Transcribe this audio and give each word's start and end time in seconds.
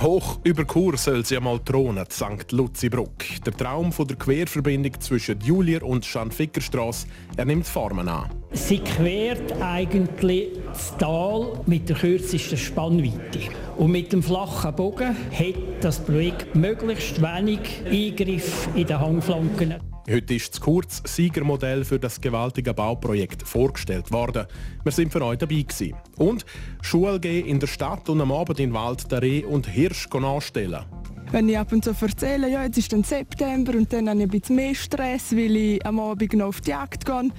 Hoch 0.00 0.38
über 0.44 0.66
Chur 0.66 0.98
soll 0.98 1.24
sie 1.24 1.38
einmal 1.38 1.58
thronen, 1.60 2.04
St. 2.10 2.52
Luzibruck. 2.52 3.24
Der 3.46 3.56
Traum 3.56 3.92
von 3.92 4.06
der 4.06 4.16
Querverbindung 4.18 5.00
zwischen 5.00 5.40
Julier 5.40 5.82
und 5.82 6.04
Schanfickerstrasse 6.04 7.06
nimmt 7.42 7.66
Formen 7.66 8.06
an. 8.06 8.30
Sie 8.52 8.78
quert 8.80 9.54
eigentlich 9.62 10.48
das 10.66 10.96
Tal 10.98 11.60
mit 11.64 11.88
der 11.88 11.96
kürzesten 11.96 12.58
Spannweite. 12.58 13.40
Und 13.78 13.92
mit 13.92 14.12
dem 14.12 14.22
flachen 14.22 14.74
Bogen 14.74 15.16
hat 15.32 15.54
das 15.80 15.98
Projekt 15.98 16.54
möglichst 16.54 17.22
wenig 17.22 17.60
Eingriff 17.86 18.68
in 18.74 18.86
den 18.86 19.00
Hangflanken. 19.00 19.76
Heute 20.08 20.34
ist 20.34 20.52
das 20.52 20.60
kurz 20.60 21.02
Siegermodell 21.04 21.84
für 21.84 21.98
das 21.98 22.20
gewaltige 22.20 22.72
Bauprojekt 22.72 23.42
vorgestellt 23.42 24.12
worden. 24.12 24.46
Wir 24.84 24.92
sind 24.92 25.10
für 25.10 25.20
euch 25.24 25.38
dabei 25.38 25.62
gewesen. 25.62 25.96
Und 26.16 26.46
Schule 26.80 27.18
gehen 27.18 27.44
in 27.44 27.58
der 27.58 27.66
Stadt 27.66 28.08
und 28.08 28.20
am 28.20 28.30
Abend 28.30 28.60
in 28.60 28.72
Wald 28.72 29.10
der 29.10 29.20
Reh 29.20 29.44
und 29.44 29.66
Hirsch 29.66 30.06
anstellen. 30.12 30.84
Wenn 31.32 31.48
ich 31.48 31.58
ab 31.58 31.72
und 31.72 31.84
zu 31.84 31.90
erzähle, 32.00 32.48
ja, 32.48 32.62
jetzt 32.62 32.78
ist 32.78 32.92
dann 32.92 33.02
September 33.02 33.76
und 33.76 33.92
dann 33.92 34.08
habe 34.08 34.20
ich 34.20 34.26
ein 34.26 34.30
bisschen 34.30 34.54
mehr 34.54 34.76
Stress, 34.76 35.32
weil 35.32 35.56
ich 35.56 35.84
am 35.84 35.98
Abend 35.98 36.34
noch 36.34 36.46
auf 36.46 36.60
die 36.60 36.70
Jagd 36.70 37.04
gehe, 37.04 37.30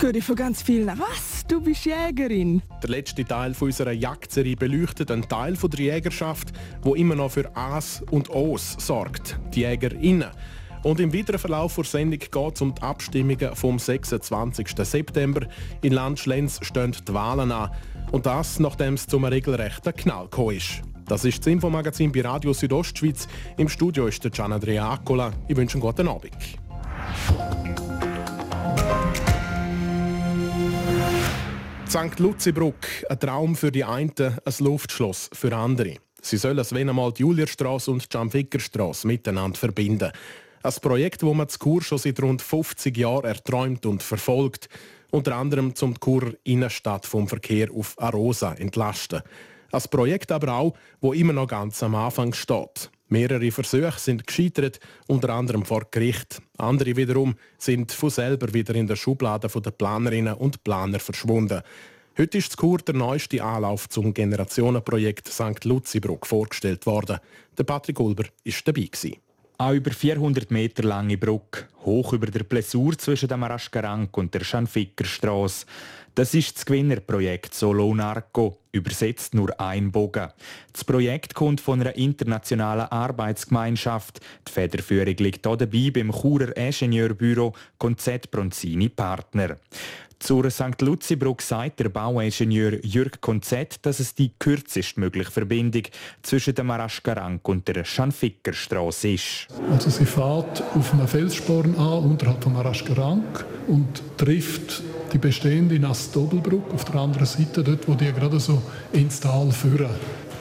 höre 0.00 0.14
ich 0.14 0.24
von 0.24 0.36
ganz 0.36 0.62
vielen, 0.62 0.88
was, 0.88 1.46
du 1.46 1.60
bist 1.60 1.84
Jägerin? 1.84 2.62
Der 2.82 2.88
letzte 2.88 3.26
Teil 3.26 3.54
unserer 3.60 3.92
Jagdserie 3.92 4.56
beleuchtet 4.56 5.10
einen 5.10 5.28
Teil 5.28 5.54
der 5.54 5.80
Jägerschaft, 5.80 6.48
wo 6.80 6.94
immer 6.94 7.14
noch 7.14 7.32
für 7.32 7.54
Aas 7.54 8.02
und 8.10 8.30
Os 8.30 8.74
sorgt, 8.78 9.38
die 9.54 9.60
Jägerinnen. 9.60 10.30
Und 10.84 11.00
im 11.00 11.14
weiteren 11.14 11.38
Verlauf 11.38 11.76
der 11.76 11.84
Sendung 11.84 12.18
geht 12.18 12.54
es 12.54 12.60
um 12.60 12.74
die 12.74 12.82
Abstimmungen 12.82 13.56
vom 13.56 13.78
26. 13.78 14.68
September. 14.82 15.46
In 15.80 15.94
Land 15.94 16.18
Schlenz 16.18 16.60
stehen 16.60 16.94
die 17.08 17.14
Wahlen 17.14 17.50
an. 17.52 17.70
Und 18.12 18.26
das, 18.26 18.60
nachdem 18.60 18.94
es 18.94 19.06
zum 19.06 19.24
regelrechten 19.24 19.94
Knall 19.94 20.24
gekommen 20.24 20.58
ist. 20.58 20.82
Das 21.06 21.24
ist 21.24 21.38
das 21.38 21.46
Infomagazin 21.46 22.12
bei 22.12 22.20
Radio 22.20 22.52
Südostschweiz. 22.52 23.26
Im 23.56 23.70
Studio 23.70 24.06
ist 24.06 24.22
der 24.24 24.30
Gian 24.30 24.52
Andrea 24.52 24.92
Accola. 24.92 25.32
Ich 25.48 25.56
wünsche 25.56 25.76
einen 25.76 25.80
guten 25.80 26.06
Abend. 26.06 26.36
St. 31.88 32.18
Luzibruck, 32.18 32.74
ein 33.08 33.18
Traum 33.18 33.56
für 33.56 33.72
die 33.72 33.84
einen, 33.84 34.12
ein 34.18 34.54
Luftschloss 34.58 35.30
für 35.32 35.56
andere. 35.56 35.96
Sie 36.20 36.36
sollen 36.36 36.58
es 36.58 36.74
wenn 36.74 36.88
einmal 36.88 37.12
die 37.12 37.22
Julierstraße 37.22 37.90
und 37.90 38.02
die 38.02 38.16
Jamfickerstraße 38.16 39.06
miteinander 39.06 39.58
verbinden. 39.58 40.10
Ein 40.64 40.72
Projekt, 40.80 41.22
das 41.22 41.34
man 41.34 41.46
zu 41.46 41.58
Chur 41.58 41.82
schon 41.82 41.98
seit 41.98 42.22
rund 42.22 42.40
50 42.40 42.96
Jahren 42.96 43.26
erträumt 43.26 43.84
und 43.84 44.02
verfolgt. 44.02 44.70
Unter 45.10 45.36
anderem 45.36 45.74
zum 45.74 45.94
Chur 46.00 46.38
Innenstadt 46.42 47.04
vom 47.04 47.28
Verkehr 47.28 47.68
auf 47.70 47.94
Arosa 47.98 48.54
entlasten. 48.54 49.20
Ein 49.72 49.82
Projekt 49.90 50.32
aber 50.32 50.54
auch, 50.54 50.74
wo 51.02 51.12
immer 51.12 51.34
noch 51.34 51.48
ganz 51.48 51.82
am 51.82 51.94
Anfang 51.94 52.32
steht. 52.32 52.90
Mehrere 53.08 53.50
Versuche 53.50 53.98
sind 53.98 54.26
gescheitert, 54.26 54.80
unter 55.06 55.34
anderem 55.34 55.66
vor 55.66 55.82
Gericht. 55.90 56.40
Andere 56.56 56.96
wiederum 56.96 57.34
sind 57.58 57.92
von 57.92 58.08
selber 58.08 58.54
wieder 58.54 58.74
in 58.74 58.86
der 58.86 58.96
Schublade 58.96 59.48
der 59.48 59.70
Planerinnen 59.70 60.32
und 60.32 60.64
Planer 60.64 60.98
verschwunden. 60.98 61.60
Heute 62.16 62.38
ist 62.38 62.58
Chur 62.58 62.78
der 62.78 62.94
neueste 62.94 63.44
Anlauf 63.44 63.90
zum 63.90 64.14
Generationenprojekt 64.14 65.28
St. 65.28 65.62
Luzibruck 65.64 66.26
vorgestellt 66.26 66.86
worden. 66.86 67.18
Der 67.58 67.64
Patrick 67.64 68.00
Ulber 68.00 68.24
war 68.24 68.54
dabei. 68.64 68.84
Gewesen. 68.84 69.16
Eine 69.56 69.76
über 69.76 69.92
400 69.92 70.50
Meter 70.50 70.82
lange 70.82 71.16
Brücke, 71.16 71.68
hoch 71.84 72.12
über 72.12 72.26
der 72.26 72.42
Plessur 72.42 72.98
zwischen 72.98 73.28
dem 73.28 73.44
Araschkarank 73.44 74.16
und 74.16 74.34
der 74.34 74.42
Schanfickerstrasse. 74.42 75.66
Das 76.16 76.32
ist 76.32 76.56
das 76.56 76.64
Gewinnerprojekt 76.64 77.54
Solo 77.54 77.92
Narco, 77.92 78.58
übersetzt 78.70 79.34
nur 79.34 79.58
ein 79.60 79.90
Bogen. 79.90 80.28
Das 80.72 80.84
Projekt 80.84 81.34
kommt 81.34 81.60
von 81.60 81.80
einer 81.80 81.96
internationalen 81.96 82.86
Arbeitsgemeinschaft. 82.86 84.20
Die 84.46 84.52
Federführung 84.52 85.16
liegt 85.16 85.44
hier 85.44 85.56
dabei 85.56 85.90
beim 85.92 86.12
Churer 86.12 86.56
Ingenieurbüro 86.56 87.52
Konzett 87.78 88.30
Bronzini 88.30 88.90
Partner. 88.90 89.56
Zur 90.20 90.48
St. 90.50 90.80
Luzi-Brücke 90.80 91.42
sagt 91.42 91.80
der 91.80 91.88
Bauingenieur 91.88 92.78
Jürg 92.84 93.20
Konzett, 93.20 93.78
dass 93.82 93.98
es 93.98 94.14
die 94.14 94.30
kürzestmögliche 94.38 95.32
Verbindung 95.32 95.82
zwischen 96.22 96.54
dem 96.54 96.68
Maraschkarank 96.68 97.46
und 97.48 97.66
der 97.66 97.84
Schanfickerstraße 97.84 99.08
ist. 99.08 99.48
Also 99.70 99.90
sie 99.90 100.06
fährt 100.06 100.62
auf 100.74 100.94
einem 100.94 101.08
Felssporn 101.08 101.74
an 101.74 102.04
unterhalb 102.04 102.42
vom 102.42 102.52
Maraschkarank 102.52 103.44
und 103.66 104.00
trifft 104.16 104.82
die 105.14 105.18
bestehende 105.18 105.78
Nass-Doppelbrücke 105.78 106.74
auf 106.74 106.84
der 106.84 106.96
anderen 106.96 107.26
Seite, 107.26 107.62
dort 107.62 107.86
wo 107.88 107.94
die 107.94 108.12
gerade 108.12 108.40
so 108.40 108.60
ins 108.92 109.20
Tal 109.20 109.50
führen, 109.52 109.90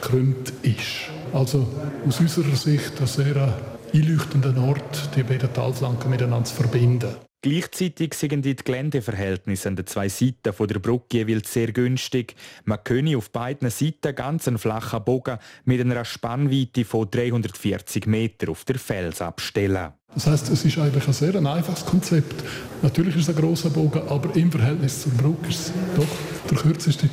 gekrümmt 0.02 0.52
ist. 0.64 1.12
Also 1.32 1.68
aus 2.06 2.20
unserer 2.20 2.56
Sicht 2.56 3.00
ein 3.00 3.08
sehr 3.08 3.54
einleuchtender 3.94 4.56
Ort, 4.62 5.10
die 5.16 5.24
beiden 5.24 5.54
Talflanken 5.54 6.10
miteinander 6.10 6.46
zu 6.46 6.56
verbinden. 6.56 7.16
Gleichzeitig 7.44 8.14
sind 8.14 8.46
die 8.46 8.56
Geländeverhältnisse 8.56 9.68
an 9.68 9.76
den 9.76 9.86
zwei 9.86 10.08
Seiten 10.08 10.38
der 10.44 10.80
Brücke 10.80 11.18
jeweils 11.18 11.52
sehr 11.52 11.74
günstig. 11.74 12.36
Man 12.64 12.82
könne 12.84 13.18
auf 13.18 13.32
beiden 13.32 13.70
Seiten 13.70 14.16
ganz 14.16 14.48
einen 14.48 14.58
flachen 14.58 15.04
Bogen 15.04 15.38
mit 15.66 15.82
einer 15.82 16.06
Spannweite 16.06 16.86
von 16.86 17.12
340 17.12 18.08
Meter 18.08 18.50
auf 18.50 18.64
der 18.64 18.80
Fels 18.80 19.22
abstellen. 19.22 19.92
Das 20.16 20.28
heißt, 20.28 20.50
es 20.50 20.64
ist 20.64 20.78
eigentlich 20.78 21.08
ein 21.08 21.14
sehr 21.14 21.36
einfaches 21.36 21.86
Konzept. 21.86 22.44
Natürlich 22.82 23.16
ist 23.16 23.30
es 23.30 23.36
ein 23.36 23.42
großer 23.42 23.70
Bogen, 23.70 24.02
aber 24.08 24.36
im 24.36 24.52
Verhältnis 24.52 25.02
zur 25.02 25.12
Brücke 25.14 25.50
ist 25.50 25.60
es 25.60 25.74
doch 25.96 26.06
der 26.50 26.58
kürzeste 26.58 27.10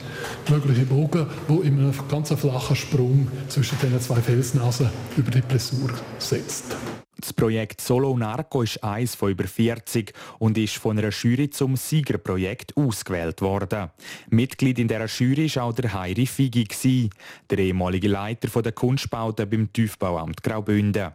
mögliche 0.51 0.85
Bogen, 0.85 1.27
der 1.49 1.63
in 1.63 1.79
einem 1.79 1.95
ganz 2.09 2.29
flachen 2.33 2.77
Sprung 2.77 3.29
zwischen 3.49 3.79
diesen 3.81 4.01
zwei 4.01 4.21
Felsnasen 4.21 4.91
über 5.17 5.31
die 5.31 5.41
Blessur 5.41 5.91
setzt. 6.19 6.77
Das 7.21 7.35
Projekt 7.35 7.83
Solo 7.83 8.17
Narco 8.17 8.63
ist 8.63 8.83
eines 8.83 9.15
von 9.15 9.31
über 9.31 9.45
40 9.45 10.15
und 10.39 10.57
ist 10.57 10.79
von 10.79 10.99
einer 10.99 11.11
Jury 11.11 11.51
zum 11.51 11.77
Siegerprojekt 11.77 12.75
ausgewählt 12.79 13.43
worden. 13.43 13.91
Mitglied 14.31 14.79
in 14.79 14.89
dieser 14.89 15.05
Jury 15.05 15.55
war 15.55 15.65
auch 15.65 15.75
der 15.75 15.93
Heiri 15.93 16.25
Figi, 16.25 17.11
der 17.51 17.59
ehemalige 17.59 18.09
Leiter 18.09 18.63
der 18.63 18.73
Kunstbauten 18.73 19.51
beim 19.51 19.71
Tiefbauamt 19.71 20.43
Graubünden. 20.43 21.13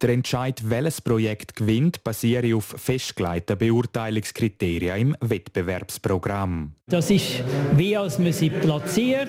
Der 0.00 0.08
Entscheid, 0.10 0.62
welches 0.64 1.00
Projekt 1.00 1.27
gewinnt, 1.36 2.04
basiert 2.04 2.52
auf 2.54 2.74
festgelegten 2.76 3.58
Beurteilungskriterien 3.58 4.98
im 4.98 5.16
Wettbewerbsprogramm. 5.20 6.72
Das 6.88 7.10
ist, 7.10 7.42
wie 7.76 7.94
als 7.96 8.18
man 8.18 8.32
sie 8.32 8.48
platziert, 8.48 9.28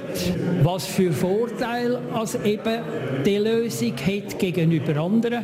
was 0.63 0.85
für 0.85 1.11
Vorteile 1.11 2.01
als 2.13 2.35
eben 2.35 2.81
die 3.25 3.37
Lösung 3.37 3.97
hat 3.97 4.39
gegenüber 4.39 4.95
anderen 5.01 5.43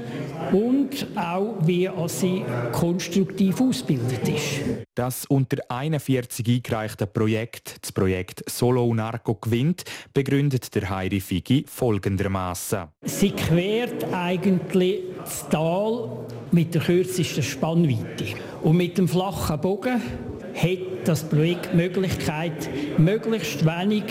und 0.53 1.07
auch 1.16 1.55
wie 1.61 1.89
als 1.89 2.21
sie 2.21 2.43
konstruktiv 2.72 3.59
ausgebildet 3.59 4.29
ist. 4.29 4.85
Das 4.95 5.25
unter 5.25 5.57
41 5.67 6.47
eingereichte 6.47 7.05
Projekt, 7.05 7.79
das 7.81 7.91
Projekt 7.91 8.49
Solo 8.49 8.93
Narco 8.93 9.35
gewinnt, 9.35 9.83
begründet 10.13 10.73
der 10.73 10.89
Heiri 10.89 11.19
Figi 11.19 11.66
folgendermaßen: 11.67 12.85
Sie 13.01 13.31
quert 13.31 14.05
eigentlich 14.13 15.01
das 15.25 15.49
Tal 15.49 16.09
mit 16.51 16.73
der 16.73 16.81
kürzesten 16.81 17.43
Spannweite 17.43 18.25
und 18.61 18.77
mit 18.77 18.97
dem 18.97 19.07
flachen 19.07 19.59
Bogen 19.59 20.01
hat 20.55 20.79
das 21.03 21.23
Projekt 21.23 21.69
die 21.73 21.77
Möglichkeit, 21.77 22.69
möglichst 22.97 23.65
wenig 23.65 24.03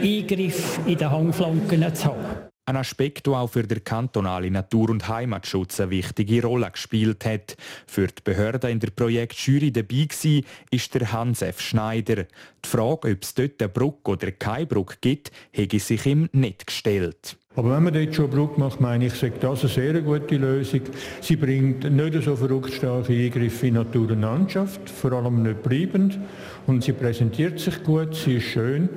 Eingriff 0.00 0.78
in 0.86 0.96
den 0.96 1.10
Hangflanken 1.10 1.94
zu 1.94 2.04
haben. 2.06 2.43
Ein 2.66 2.76
Aspekt, 2.76 3.26
der 3.26 3.34
auch 3.34 3.48
für 3.48 3.64
den 3.64 3.84
kantonalen 3.84 4.54
Natur- 4.54 4.88
und 4.88 5.06
Heimatschutz 5.06 5.80
eine 5.80 5.90
wichtige 5.90 6.42
Rolle 6.46 6.70
gespielt 6.70 7.26
hat. 7.26 7.58
Für 7.86 8.06
die 8.06 8.22
Behörden 8.24 8.70
in 8.70 8.80
der 8.80 8.88
Projektjury 8.90 9.70
dabei 9.70 10.08
war, 10.08 10.42
ist 10.70 10.94
der 10.94 11.12
Hans 11.12 11.42
F. 11.42 11.60
Schneider. 11.60 12.24
Die 12.64 12.68
Frage, 12.68 13.10
ob 13.12 13.22
es 13.22 13.34
dort 13.34 13.60
eine 13.60 13.68
Brücke 13.68 14.12
oder 14.12 14.32
keine 14.32 14.64
Brücke 14.64 14.96
gibt, 15.02 15.30
hätte 15.52 15.78
sich 15.78 16.06
ihm 16.06 16.30
nicht 16.32 16.66
gestellt. 16.66 17.36
Aber 17.54 17.76
wenn 17.76 17.84
man 17.84 17.92
dort 17.92 18.14
schon 18.14 18.30
eine 18.30 18.34
Brücke 18.34 18.58
macht, 18.58 18.80
meine 18.80 19.06
ich, 19.06 19.14
sagt 19.14 19.44
das 19.44 19.60
eine 19.60 19.68
sehr 19.68 20.00
gute 20.00 20.36
Lösung. 20.38 20.80
Sie 21.20 21.36
bringt 21.36 21.84
nicht 21.84 22.24
so 22.24 22.34
verrückt 22.34 22.72
starke 22.72 23.12
Eingriffe 23.12 23.66
in 23.66 23.74
Natur 23.74 24.10
und 24.10 24.22
Landschaft, 24.22 24.88
vor 24.88 25.12
allem 25.12 25.42
nicht 25.42 25.62
bleibend. 25.62 26.18
Und 26.66 26.82
sie 26.82 26.92
präsentiert 26.92 27.60
sich 27.60 27.82
gut, 27.84 28.14
sie 28.14 28.36
ist 28.36 28.44
schön. 28.44 28.88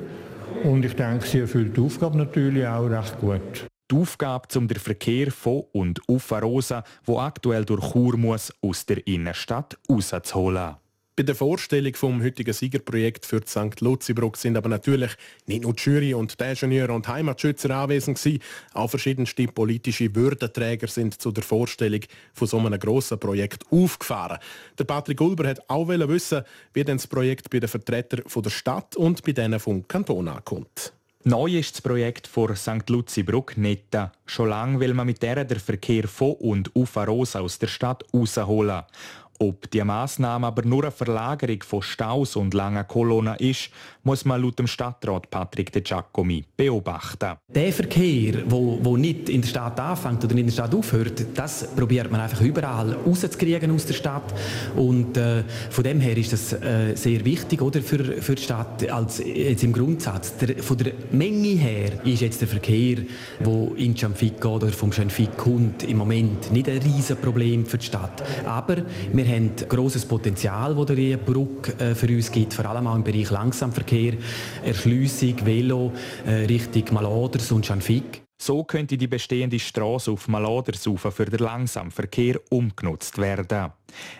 Und 0.63 0.83
ich 0.86 0.95
denke, 0.95 1.25
sie 1.25 1.39
erfüllt 1.39 1.77
die 1.77 1.81
Aufgabe 1.81 2.18
natürlich 2.18 2.65
auch 2.65 2.88
recht 2.88 3.19
gut. 3.19 3.68
Die 3.89 3.95
Aufgabe, 3.95 4.48
um 4.57 4.68
den 4.68 4.80
Verkehr 4.80 5.31
von 5.31 5.63
und 5.71 6.01
auf 6.09 6.31
Arosa, 6.31 6.83
wo 7.06 7.19
aktuell 7.19 7.63
durch 7.63 7.92
Chur 7.92 8.18
muss, 8.18 8.51
aus 8.62 8.86
der 8.86 9.06
Innenstadt 9.07 9.77
rauszuholen. 9.89 10.75
Bei 11.19 11.24
der 11.24 11.34
Vorstellung 11.34 11.96
vom 11.96 12.22
heutigen 12.22 12.54
Siegerprojekt 12.54 13.25
für 13.25 13.42
die 13.42 13.48
St. 13.48 13.81
Luzibrück 13.81 14.38
sind 14.38 14.56
aber 14.56 14.69
natürlich 14.69 15.10
nicht 15.48 15.64
nur 15.64 15.74
die 15.74 15.81
Jury 15.81 16.14
und 16.14 16.40
die 16.40 16.44
Ingenieure 16.44 16.94
und 16.94 17.08
Heimatschützer 17.08 17.72
anwesend 17.72 18.19
gewesen, 18.19 18.40
auch 18.75 18.88
verschiedenste 18.88 19.48
politische 19.48 20.16
Würdenträger 20.16 20.88
sind 20.88 21.19
zu 21.19 21.31
der 21.31 21.44
Vorstellung 21.44 22.02
von 22.34 22.48
so 22.48 22.60
einem 22.60 22.80
grossen 22.80 23.19
Projekt 23.19 23.64
aufgefahren. 23.72 24.38
Der 24.78 24.84
Patrick 24.84 25.19
Ulber 25.19 25.50
hat 25.50 25.68
auch 25.68 25.88
wissen, 25.88 26.44
wie 26.74 26.84
denn 26.84 26.98
das 26.98 27.08
Projekt 27.08 27.50
bei 27.50 27.62
den 27.62 27.70
Vertretern 27.70 28.22
der 28.24 28.50
Stadt 28.52 28.96
und 28.96 29.24
bei 29.24 29.31
denen 29.31 29.60
vom 29.60 29.88
Kanton 29.88 30.28
ankommt. 30.28 30.94
Neu 31.24 31.58
ist 31.58 31.74
das 31.74 31.81
Projekt 31.81 32.25
vor 32.25 32.56
St. 32.56 32.90
Luzi-Bruck 32.90 33.58
nicht. 33.58 33.88
Schon 34.25 34.48
lange 34.48 34.80
will 34.80 34.94
man 34.94 35.08
mit 35.08 35.22
der 35.22 35.44
den 35.44 35.60
Verkehr 35.60 36.08
von 36.08 36.36
und 36.36 36.74
auf 36.74 36.96
Arosa 36.96 37.42
aus 37.42 37.60
der 37.60 37.68
Stadt 37.68 38.06
rausholen. 38.13 38.84
Ob 39.39 39.69
die 39.69 39.84
Maßnahme 39.84 40.48
aber 40.48 40.63
nur 40.63 40.84
eine 40.84 40.92
Verlagerung 40.92 41.62
von 41.62 41.84
Staus 41.84 42.36
und 42.36 42.56
langen 42.56 42.88
Kolonnen 42.88 43.36
ist, 43.36 43.69
muss 44.07 44.25
man 44.25 44.42
laut 44.42 44.57
dem 44.57 44.65
Stadtrat 44.65 45.30
Patrick 45.30 45.71
De 45.71 45.83
Giacomi 45.83 46.44
beobachten. 46.56 47.36
Der 47.54 47.71
Verkehr, 47.71 48.44
wo, 48.48 48.80
wo 48.81 48.98
nicht 48.98 49.30
in 49.30 49.42
der 49.42 49.50
Stadt 49.50 49.80
anfängt 49.80 50.24
oder 50.24 50.36
in 50.36 50.48
der 50.48 50.54
Stadt 50.54 50.74
aufhört, 50.74 51.24
das 51.36 51.68
probiert 51.75 52.12
man 52.12 52.21
einfach 52.21 52.42
überall 52.42 52.94
rauszukriegen 53.06 53.69
aus 53.69 53.86
der 53.86 53.94
Stadt. 53.94 54.33
Und 54.75 55.15
äh, 55.18 55.44
von 55.69 55.83
dem 55.83 56.00
her 56.00 56.18
ist 56.18 56.33
das 56.33 56.54
äh, 56.54 56.95
sehr 56.95 57.24
wichtig 57.24 57.62
oder, 57.62 57.81
für, 57.81 58.00
für 58.21 58.33
die 58.33 58.42
Stadt 58.42 58.89
als 58.89 59.19
jetzt 59.24 59.63
im 59.63 59.74
Grundsatz. 59.74 60.38
Der, 60.38 60.63
von 60.63 60.77
der 60.77 60.94
Menge 61.12 61.50
her 61.50 62.03
ist 62.03 62.21
jetzt 62.21 62.42
der 62.42 62.48
Verkehr, 62.48 62.98
der 63.39 63.68
in 63.75 63.95
Schanfik 63.95 64.44
oder 64.45 64.69
vom 64.69 64.92
Schanfik 64.92 65.38
kommt, 65.38 65.83
im 65.83 65.98
Moment 65.98 66.51
nicht 66.51 66.68
ein 66.68 66.80
riesiges 66.80 67.18
Problem 67.18 67.68
für 67.68 67.77
die 67.77 67.86
Stadt. 67.86 68.24
Aber 68.45 68.77
wir 69.13 69.27
wir 69.27 69.36
haben 69.36 69.51
großes 69.68 70.06
Potenzial, 70.06 70.74
das 70.74 70.95
die 70.95 71.18
Brücke 71.18 71.74
äh, 71.83 71.95
für 71.95 72.07
uns 72.07 72.31
gibt, 72.31 72.53
vor 72.53 72.65
allem 72.65 72.88
auch 72.88 72.95
im 72.95 73.03
Bereich 73.03 73.30
Langsamverkehr, 73.30 73.97
Erschliessung, 74.64 75.46
Velo 75.46 75.94
äh, 76.26 76.46
Richtung 76.46 76.94
Maladers 76.94 77.52
und 77.52 77.66
Schanfig. 77.66 78.24
So 78.40 78.64
könnte 78.64 78.98
die 78.98 79.08
bestehende 79.08 79.60
Straße 79.60 80.12
auf 80.12 80.28
Maladersaufen 80.28 81.12
für 81.12 81.26
den 81.26 81.40
Langsamverkehr 81.40 82.40
umgenutzt 82.50 83.18
werden. 83.18 83.74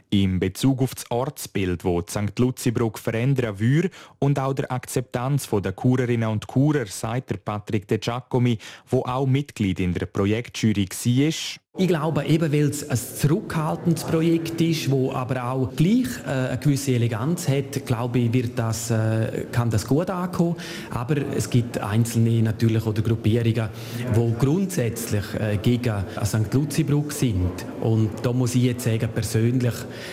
Im 0.10 0.40
Bezug 0.40 0.82
auf 0.82 0.96
das 0.96 1.10
Ortsbild, 1.12 1.84
wo 1.84 2.02
St. 2.02 2.38
Luzibrück 2.40 2.98
verändern 2.98 3.60
würde 3.60 3.90
und 4.20 4.40
auch 4.40 4.54
der 4.54 4.72
Akzeptanz 4.72 5.50
der 5.50 5.74
Kurerinnen 5.74 6.30
und 6.30 6.48
Kurer, 6.48 6.86
sagt 6.86 7.44
Patrick 7.44 7.88
De 7.88 7.98
Giacomi, 7.98 8.58
wo 8.88 9.02
auch 9.02 9.26
Mitglied 9.26 9.80
in 9.80 9.94
der 9.94 10.06
Projektjury 10.06 10.88
war, 10.88 11.34
ich 11.80 11.88
glaube, 11.88 12.26
eben 12.26 12.52
weil 12.52 12.70
es 12.70 12.90
ein 12.90 12.98
zurückhaltendes 12.98 14.04
Projekt 14.04 14.60
ist, 14.62 14.90
wo 14.90 15.12
aber 15.12 15.44
auch 15.44 15.76
gleich 15.76 16.08
äh, 16.26 16.30
eine 16.30 16.58
gewisse 16.58 16.94
Eleganz 16.94 17.48
hat, 17.48 17.86
glaube 17.86 18.18
ich, 18.18 18.34
wird 18.34 18.58
das, 18.58 18.90
äh, 18.90 19.46
kann 19.52 19.70
das 19.70 19.86
gut 19.86 20.10
ankommen. 20.10 20.56
Aber 20.90 21.18
es 21.36 21.48
gibt 21.52 21.78
einzelne 21.78 22.42
natürlich 22.42 22.84
oder 22.84 23.04
Gruppierungen, 23.04 23.70
die 24.16 24.34
grundsätzlich 24.40 25.24
äh, 25.40 25.58
gegen 25.58 26.04
St. 26.26 26.52
Luzibrück 26.52 27.12
sind. 27.12 27.52
Und 27.82 28.10
da 28.24 28.34
muss 28.34 28.56
ich 28.56 28.64
jetzt 28.64 28.86
sagen, 28.86 29.10
persönlich, 29.14 29.57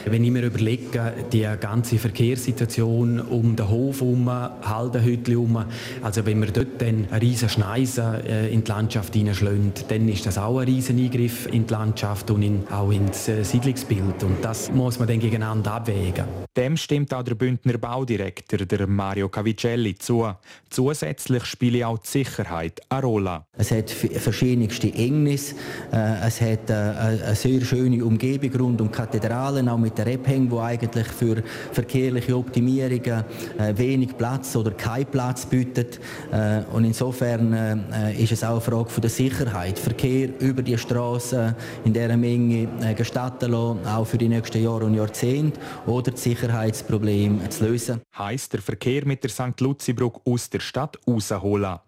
wenn 0.07 0.25
ich 0.25 0.31
mir 0.31 0.43
überlege, 0.43 1.13
die 1.33 1.47
ganze 1.61 1.99
Verkehrssituation 1.99 3.21
um 3.21 3.57
den 3.57 3.69
Hof 3.69 4.01
herum, 4.01 4.31
Haldenhütte 4.31 5.33
herum, 5.33 5.65
also 6.03 6.27
wenn 6.27 6.41
wir 6.41 6.51
dort 6.51 6.81
dann 6.81 7.07
eine 7.11 7.23
riesen 7.23 7.49
Schneise 7.49 8.23
äh, 8.27 8.53
in 8.53 8.65
die 8.65 8.71
Landschaft 8.71 9.15
hineinschlägt, 9.15 9.91
dann 9.91 10.09
ist 10.09 10.27
das 10.27 10.39
auch 10.39 10.59
ein 10.59 10.67
riesen 10.67 10.99
Eingriff 10.99 11.47
in 11.47 11.67
die 11.67 11.73
Landschaft 11.73 12.31
und 12.31 12.43
in, 12.43 12.67
auch 12.69 12.91
ins 12.91 13.29
äh, 13.29 13.43
Siedlungsbild. 13.43 14.23
Und 14.23 14.43
das 14.43 14.71
muss 14.71 14.99
man 14.99 15.09
dann 15.09 15.21
gegeneinander 15.21 15.73
abwägen. 15.73 16.25
Dem 16.57 16.77
stimmt 16.77 17.13
auch 17.13 17.23
der 17.23 17.35
Bündner 17.35 17.79
Baudirektor, 17.79 18.59
der 18.59 18.87
Mario 18.87 19.29
Cavicelli, 19.29 19.97
zu. 19.97 20.31
Zusätzlich 20.71 21.45
spiele 21.45 21.87
auch 21.87 21.99
die 21.99 22.09
Sicherheit 22.09 22.81
eine 22.89 23.03
Rolle. 23.03 23.45
Es 23.57 23.71
hat 23.71 23.91
verschiedenste 23.91 24.93
Engnis, 24.93 25.55
äh, 25.93 26.27
es 26.27 26.41
hat 26.41 26.71
eine 26.71 27.35
sehr 27.35 27.61
schöne 27.63 28.05
Umgebung 28.05 28.55
rund 28.61 28.81
um 28.81 28.91
Kathedralen, 29.35 29.69
auch 29.69 29.79
mit 29.79 29.99
der 29.99 30.07
Rebhäng, 30.07 30.51
wo 30.51 30.61
eigentlich 30.61 31.07
für 31.07 31.43
verkehrliche 31.73 32.37
Optimierungen 32.37 33.25
wenig 33.75 34.17
Platz 34.17 34.55
oder 34.57 34.71
keinen 34.73 35.07
Platz 35.07 35.47
bietet. 35.47 36.01
Und 36.73 36.85
insofern 36.85 37.53
ist 38.19 38.33
es 38.33 38.45
auch 38.45 38.53
eine 38.53 38.61
Frage 38.61 39.01
der 39.01 39.11
Sicherheit. 39.11 39.79
Verkehr 39.79 40.29
über 40.41 40.63
die 40.63 40.79
Straße 40.79 41.55
in 41.85 41.93
dieser 41.93 42.17
Menge 42.17 42.69
äh, 42.81 42.95
gestatten 42.95 43.51
lassen, 43.51 43.87
auch 43.87 44.07
für 44.07 44.19
die 44.19 44.29
nächsten 44.29 44.63
Jahre 44.63 44.85
und 44.85 44.95
Jahrzehnte, 44.95 45.59
oder 45.87 46.13
das 46.13 46.23
Sicherheitsproblem 46.23 47.51
zu 47.51 47.65
lösen. 47.65 48.01
Heißt 48.17 48.53
der 48.53 48.63
Verkehr 48.63 49.05
mit 49.07 49.23
der 49.23 49.31
St. 49.31 49.61
Luzi-Brücke 49.61 50.21
aus 50.25 50.51
der 50.51 50.61
Stadt 50.61 50.99
rausholen. 51.07 51.79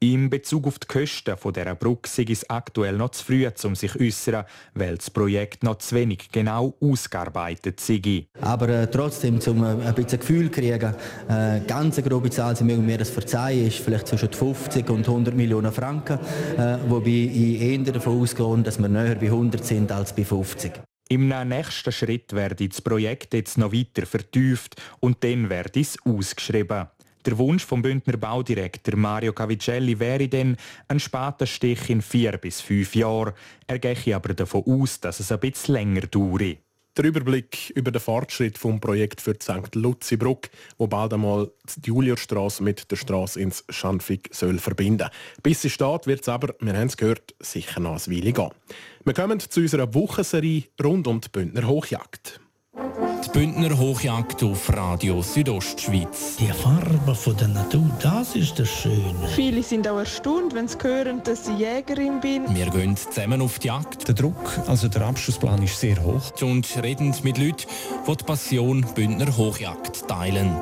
In 0.00 0.30
Bezug 0.30 0.68
auf 0.68 0.78
die 0.78 0.86
Kosten 0.86 1.36
von 1.36 1.52
dieser 1.52 1.74
Brücke 1.74 2.22
ist 2.22 2.30
es 2.30 2.48
aktuell 2.48 2.96
noch 2.96 3.10
zu 3.10 3.24
früh, 3.24 3.48
um 3.64 3.74
sich 3.74 3.90
zu 3.90 4.00
äußern, 4.00 4.44
weil 4.74 4.96
das 4.96 5.10
Projekt 5.10 5.64
noch 5.64 5.78
zu 5.78 5.96
wenig 5.96 6.30
genau 6.30 6.74
ausgearbeitet 6.80 7.80
sei. 7.80 8.28
Aber 8.40 8.68
äh, 8.68 8.86
trotzdem, 8.88 9.40
um 9.44 9.64
äh, 9.64 9.86
ein 9.86 9.94
bisschen 9.96 10.20
Gefühl 10.20 10.52
zu 10.52 10.60
kriegen, 10.60 10.94
äh, 11.28 11.60
ganz 11.66 11.98
eine 11.98 12.08
grobe 12.08 12.30
Zahl, 12.30 12.54
Sie 12.54 12.62
mögen 12.62 12.86
mir 12.86 12.98
das 12.98 13.10
verzeihen, 13.10 13.66
ist 13.66 13.78
vielleicht 13.78 14.06
zwischen 14.06 14.32
50 14.32 14.88
und 14.88 15.08
100 15.08 15.34
Millionen 15.34 15.72
Franken, 15.72 16.20
äh, 16.56 16.78
wobei 16.86 17.10
ich 17.10 17.60
eher 17.60 17.78
davon 17.78 18.22
ausgehe, 18.22 18.58
dass 18.62 18.78
wir 18.78 18.88
näher 18.88 19.16
bei 19.16 19.26
100 19.26 19.64
sind 19.64 19.90
als 19.90 20.12
bei 20.12 20.24
50. 20.24 20.74
Im 21.08 21.26
nächsten 21.26 21.90
Schritt 21.90 22.34
werde 22.34 22.68
das 22.68 22.82
Projekt 22.82 23.34
jetzt 23.34 23.58
noch 23.58 23.72
weiter 23.72 24.06
vertieft 24.06 24.76
und 25.00 25.24
dann 25.24 25.50
werde 25.50 25.80
es 25.80 25.96
ausgeschrieben. 26.04 26.86
Der 27.28 27.36
Wunsch 27.36 27.66
vom 27.66 27.82
Bündner 27.82 28.16
Baudirektor 28.16 28.96
Mario 28.96 29.34
Cavicelli 29.34 29.98
wäre 29.98 30.28
dann 30.28 30.56
ein 30.88 30.98
Spatenstich 30.98 31.90
in 31.90 32.00
vier 32.00 32.38
bis 32.38 32.62
fünf 32.62 32.94
Jahren. 32.94 33.34
Er 33.66 33.78
gehe 33.78 34.16
aber 34.16 34.32
davon 34.32 34.62
aus, 34.66 34.98
dass 34.98 35.20
es 35.20 35.30
ein 35.30 35.38
bisschen 35.38 35.74
länger 35.74 36.06
dauert. 36.06 36.56
Der 36.96 37.04
Überblick 37.04 37.68
über 37.76 37.90
den 37.90 38.00
Fortschritt 38.00 38.56
vom 38.56 38.80
Projekt 38.80 39.20
für 39.20 39.34
die 39.34 39.44
St. 39.44 39.74
Luzi-Bruck, 39.74 40.48
wo 40.78 40.86
bald 40.86 41.12
einmal 41.12 41.50
die 41.76 41.88
Julierstraße 41.88 42.62
mit 42.62 42.90
der 42.90 42.96
Straße 42.96 43.38
ins 43.38 43.62
Schanfig 43.68 44.30
soll 44.32 44.58
verbinden. 44.58 45.10
Bis 45.42 45.60
sie 45.60 45.68
steht, 45.68 46.06
wird 46.06 46.22
es 46.22 46.30
aber, 46.30 46.54
wir 46.60 46.72
haben 46.72 46.86
es 46.86 46.96
gehört, 46.96 47.34
sicher 47.40 47.80
noch 47.80 48.06
ein 48.06 48.10
Weile 48.10 48.32
gehen. 48.32 48.50
Wir 49.04 49.12
kommen 49.12 49.38
zu 49.38 49.60
unserer 49.60 49.92
Wochenserie 49.92 50.64
rund 50.82 51.06
um 51.06 51.20
die 51.20 51.28
Bündner 51.28 51.68
Hochjagd. 51.68 52.40
Die 53.24 53.30
Bündner 53.30 53.76
Hochjagd 53.76 54.42
auf 54.44 54.72
Radio 54.72 55.20
Südostschweiz. 55.20 56.36
Die 56.36 56.46
Farbe 56.46 57.14
von 57.14 57.36
der 57.36 57.48
Natur, 57.48 57.90
das 58.00 58.36
ist 58.36 58.58
das 58.58 58.68
Schöne. 58.68 59.28
Viele 59.34 59.64
sind 59.64 59.88
auch 59.88 59.98
erstaunt, 59.98 60.54
wenn 60.54 60.68
sie 60.68 60.78
hören, 60.80 61.20
dass 61.24 61.48
ich 61.48 61.58
Jägerin 61.58 62.20
bin. 62.20 62.54
Wir 62.54 62.70
gehen 62.70 62.96
zusammen 62.96 63.42
auf 63.42 63.58
die 63.58 63.66
Jagd. 63.66 64.06
Der 64.06 64.14
Druck, 64.14 64.60
also 64.68 64.86
der 64.86 65.02
Abschlussplan 65.02 65.60
ist 65.62 65.80
sehr 65.80 66.00
hoch. 66.02 66.30
Und 66.40 66.68
reden 66.82 67.12
mit 67.24 67.38
Leuten, 67.38 67.66
die 68.06 68.16
die 68.16 68.24
Passion 68.24 68.86
Bündner 68.94 69.36
Hochjagd 69.36 70.06
teilen. 70.06 70.56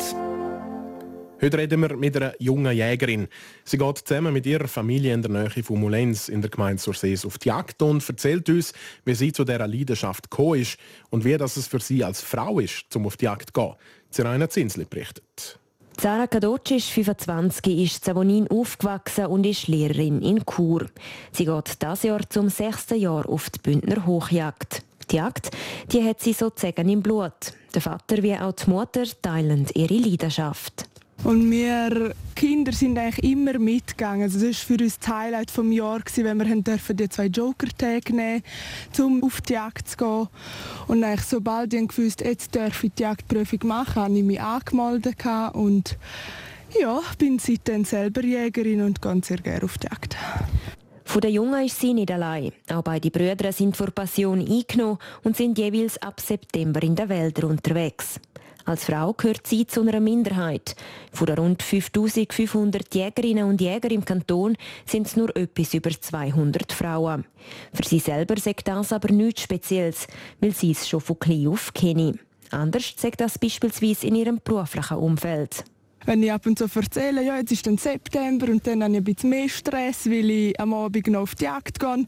Heute 1.39 1.59
reden 1.59 1.83
wir 1.83 1.95
mit 1.99 2.17
einer 2.17 2.33
jungen 2.39 2.75
Jägerin. 2.75 3.29
Sie 3.63 3.77
geht 3.77 3.99
zusammen 3.99 4.33
mit 4.33 4.47
ihrer 4.47 4.69
Familie 4.69 5.13
in 5.13 5.21
der 5.21 5.31
Nähe 5.31 5.63
von 5.63 5.79
Moulins 5.79 6.31
in 6.31 6.41
der 6.41 6.49
Gemeinde 6.49 6.81
Sursees 6.81 7.27
auf 7.27 7.37
die 7.37 7.49
Jagd 7.49 7.83
und 7.83 8.09
erzählt 8.09 8.49
uns, 8.49 8.73
wie 9.05 9.15
sie 9.15 9.33
zu 9.33 9.45
dieser 9.45 9.69
Leidenschaft 9.69 10.31
gekommen 10.31 10.63
ist 10.63 10.79
und 11.11 11.27
wie 11.27 11.37
das 11.37 11.59
es 11.59 11.67
für 11.67 11.79
sie 11.79 12.03
als 12.03 12.23
Frau 12.23 12.59
ist, 12.59 12.97
um 12.97 13.07
auf 13.07 13.19
die 13.19 13.27
Jagd 13.27 13.51
zu 13.55 13.61
gehen. 13.61 13.75
Zeraina 14.11 14.49
Zinsli 14.49 14.87
berichtet. 14.87 15.59
Zara 15.99 16.27
Kadocci 16.27 16.77
ist 16.77 16.89
25, 16.89 17.85
ist 17.85 17.99
in 17.99 18.05
Savonin 18.05 18.49
aufgewachsen 18.49 19.27
und 19.27 19.45
ist 19.45 19.69
Lehrerin 19.69 20.23
in 20.23 20.43
Chur. 20.47 20.87
Sie 21.33 21.45
geht 21.45 21.83
dieses 21.83 22.03
Jahr 22.03 22.31
zum 22.31 22.49
sechsten 22.49 22.99
Jahr 22.99 23.29
auf 23.29 23.51
die 23.51 23.59
Bündner 23.59 24.07
Hochjagd. 24.07 24.83
Die 25.11 25.17
Jagd 25.17 25.51
die 25.93 26.03
hat 26.03 26.21
sie 26.21 26.33
sozusagen 26.33 26.89
im 26.89 27.03
Blut. 27.03 27.53
Der 27.75 27.83
Vater 27.83 28.23
wie 28.23 28.35
auch 28.35 28.53
die 28.53 28.71
Mutter 28.71 29.05
teilen 29.21 29.67
ihre 29.75 29.95
Leidenschaft. 29.95 30.87
Und 31.25 31.51
wir 31.51 32.15
Kinder 32.37 32.73
sind 32.73 32.99
eigentlich 32.99 33.33
immer 33.33 33.59
mitgegangen. 33.59 34.25
Also 34.25 34.39
das 34.39 34.59
war 34.59 34.77
für 34.77 34.85
uns 34.85 34.99
das 34.99 35.09
Highlight 35.09 35.57
des 35.57 35.75
Jahres, 35.75 36.17
wenn 36.19 36.39
wir 36.39 36.63
dürfen 36.63 36.97
die 36.97 37.09
zwei 37.09 37.27
Joker-Tage 37.27 38.15
nehmen 38.15 38.43
um 38.99 39.25
auf 39.25 39.41
die 39.41 39.55
Jagd 39.55 39.89
zu 39.89 39.97
gehen. 39.97 40.29
Und 40.87 41.03
eigentlich, 41.03 41.27
sobald 41.27 41.73
ich 41.73 41.89
gewusst 41.89 42.21
jetzt 42.21 42.55
darf 42.55 42.85
ich 42.85 42.93
die 42.93 43.03
Jagdprüfung 43.03 43.61
machen, 43.65 44.03
habe 44.03 44.19
ich 44.19 44.23
mich 44.23 44.41
angemeldet 44.41 45.17
und 45.55 45.97
ja, 46.79 47.01
bin 47.19 47.39
seitdem 47.39 47.85
selber 47.87 48.23
Jägerin 48.23 48.83
und 48.83 49.01
gehe 49.01 49.21
sehr 49.25 49.39
gerne 49.39 49.65
auf 49.65 49.79
die 49.79 49.87
Jagd. 49.87 50.17
Von 51.05 51.21
der 51.23 51.31
Jungen 51.31 51.65
ist 51.65 51.81
sie 51.81 51.95
nicht 51.95 52.11
allein. 52.11 52.53
Auch 52.69 52.83
beide 52.83 53.11
Brüder 53.11 53.53
sind 53.53 53.77
vor 53.77 53.91
Passion 53.93 54.41
eingenommen 54.41 54.99
und 55.23 55.37
sind 55.37 55.57
jeweils 55.57 55.97
ab 56.03 56.21
September 56.21 56.83
in 56.83 56.97
den 56.97 57.09
Wäldern 57.09 57.53
unterwegs. 57.53 58.21
Als 58.67 58.85
Frau 58.85 59.13
gehört 59.13 59.47
sie 59.47 59.65
zu 59.65 59.83
einer 59.83 60.01
Minderheit. 60.01 60.75
Von 61.13 61.29
den 61.29 61.39
rund 61.39 61.63
5500 61.63 62.93
Jägerinnen 62.93 63.45
und 63.45 63.61
Jäger 63.61 63.93
im 63.93 64.05
Kanton 64.05 64.57
sind 64.85 65.07
es 65.07 65.15
nur 65.15 65.35
etwas 65.37 65.73
über 65.73 65.91
200 65.91 66.73
Frauen. 66.73 67.25
Für 67.73 67.85
sie 67.85 68.01
selber 68.01 68.37
sagt 68.39 68.67
das 68.67 68.93
aber 68.93 69.13
nichts 69.13 69.43
Spezielles, 69.43 70.09
weil 70.41 70.53
sie 70.53 70.73
es 70.73 70.89
schon 70.89 71.01
von 71.01 71.17
klein 71.17 71.47
auf 71.47 71.73
kenne. 71.75 72.19
Anders 72.51 72.95
sagt 72.97 73.21
das 73.21 73.39
beispielsweise 73.39 74.09
in 74.09 74.17
ihrem 74.17 74.41
beruflichen 74.43 74.97
Umfeld 74.97 75.65
wenn 76.07 76.23
ich 76.23 76.33
ab 76.33 76.47
und 76.47 76.57
zu 76.57 76.69
erzähle, 76.73 77.25
ja, 77.25 77.37
jetzt 77.37 77.51
ist 77.51 77.67
dann 77.67 77.79
September 77.79 78.47
und 78.49 78.65
dann 78.67 78.83
habe 78.83 78.93
ich 78.93 78.99
ein 78.99 79.05
bisschen 79.05 79.31
mehr 79.31 79.49
Stress, 79.49 80.07
weil 80.07 80.31
ich 80.31 80.61
am 80.61 80.73
Abend 80.73 81.09
noch 81.09 81.23
auf 81.23 81.35
die 81.35 81.45
Jagd 81.45 81.81
gehe, 81.81 82.07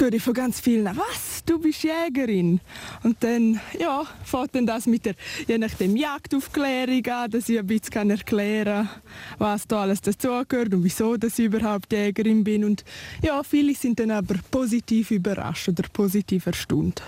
höre 0.00 0.12
ich 0.12 0.22
von 0.22 0.34
ganz 0.34 0.60
vielen, 0.60 0.86
was, 0.96 1.44
du 1.44 1.58
bist 1.58 1.82
Jägerin? 1.82 2.60
Und 3.02 3.16
dann, 3.20 3.60
ja, 3.78 4.04
fängt 4.24 4.54
dann 4.54 4.66
das 4.66 4.86
mit 4.86 5.04
der, 5.04 5.14
je 5.46 5.58
nachdem, 5.58 5.96
Jagdaufklärung 5.96 7.06
an, 7.06 7.30
dass 7.30 7.48
ich 7.48 7.58
ein 7.58 7.66
bisschen 7.66 8.10
erklären 8.10 8.86
kann, 8.86 9.02
was 9.38 9.66
da 9.66 9.82
alles 9.82 10.00
dazugehört 10.00 10.74
und 10.74 10.84
wieso 10.84 11.16
dass 11.16 11.38
ich 11.38 11.46
überhaupt 11.46 11.92
Jägerin 11.92 12.44
bin. 12.44 12.64
Und 12.64 12.84
ja, 13.22 13.42
viele 13.42 13.74
sind 13.74 14.00
dann 14.00 14.10
aber 14.10 14.36
positiv 14.50 15.10
überrascht 15.10 15.68
oder 15.68 15.84
positiv 15.92 16.46
erstaunt. 16.46 17.02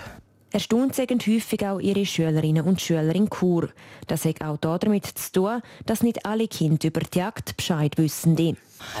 Erstaunt 0.53 0.95
sind 0.95 1.25
häufig 1.27 1.65
auch 1.65 1.79
ihre 1.79 2.05
Schülerinnen 2.05 2.65
und 2.65 2.81
Schüler 2.81 3.15
in 3.15 3.29
Chur. 3.29 3.69
Das 4.07 4.25
hat 4.25 4.41
auch 4.41 4.57
damit 4.57 5.05
zu 5.05 5.31
tun, 5.31 5.61
dass 5.85 6.03
nicht 6.03 6.25
alle 6.25 6.47
Kinder 6.49 6.87
über 6.87 6.99
die 6.99 7.19
Jagd 7.19 7.55
Bescheid 7.55 7.97
wissen. 7.97 8.35
Die. 8.35 8.57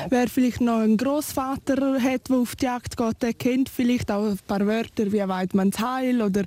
Wer 0.09 0.27
vielleicht 0.27 0.61
noch 0.61 0.79
einen 0.79 0.97
Großvater 0.97 2.01
hat, 2.01 2.29
der 2.29 2.37
auf 2.37 2.55
die 2.55 2.65
Jagd 2.65 2.97
geht, 2.97 3.21
der 3.21 3.33
kennt 3.33 3.69
vielleicht 3.69 4.11
auch 4.11 4.25
ein 4.25 4.39
paar 4.47 4.65
Wörter 4.65 5.11
wie 5.11 5.27
Weidmanns 5.27 5.79
Heil 5.79 6.21
oder 6.21 6.43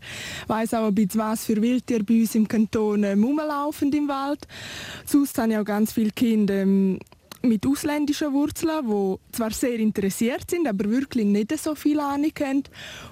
weiß 0.46 0.74
auch 0.74 0.86
ein 0.86 0.94
bisschen, 0.94 1.20
was 1.20 1.44
für 1.44 1.60
Wildtiere 1.60 2.04
bei 2.04 2.20
uns 2.20 2.34
im 2.34 2.48
Kanton 2.48 3.04
rumlaufen 3.04 3.92
im 3.92 4.08
Wald. 4.08 4.46
Sonst 5.04 5.36
habe 5.38 5.52
ich 5.52 5.58
auch 5.58 5.64
ganz 5.64 5.92
viele 5.92 6.10
Kinder 6.10 6.54
ähm, 6.54 6.98
mit 7.44 7.66
ausländischen 7.66 8.32
Wurzeln, 8.32 8.86
die 8.86 9.36
zwar 9.36 9.50
sehr 9.50 9.78
interessiert 9.78 10.50
sind, 10.50 10.66
aber 10.66 10.90
wirklich 10.90 11.26
nicht 11.26 11.56
so 11.58 11.74
viel 11.74 12.00
Ahnung 12.00 12.32
haben. 12.40 12.62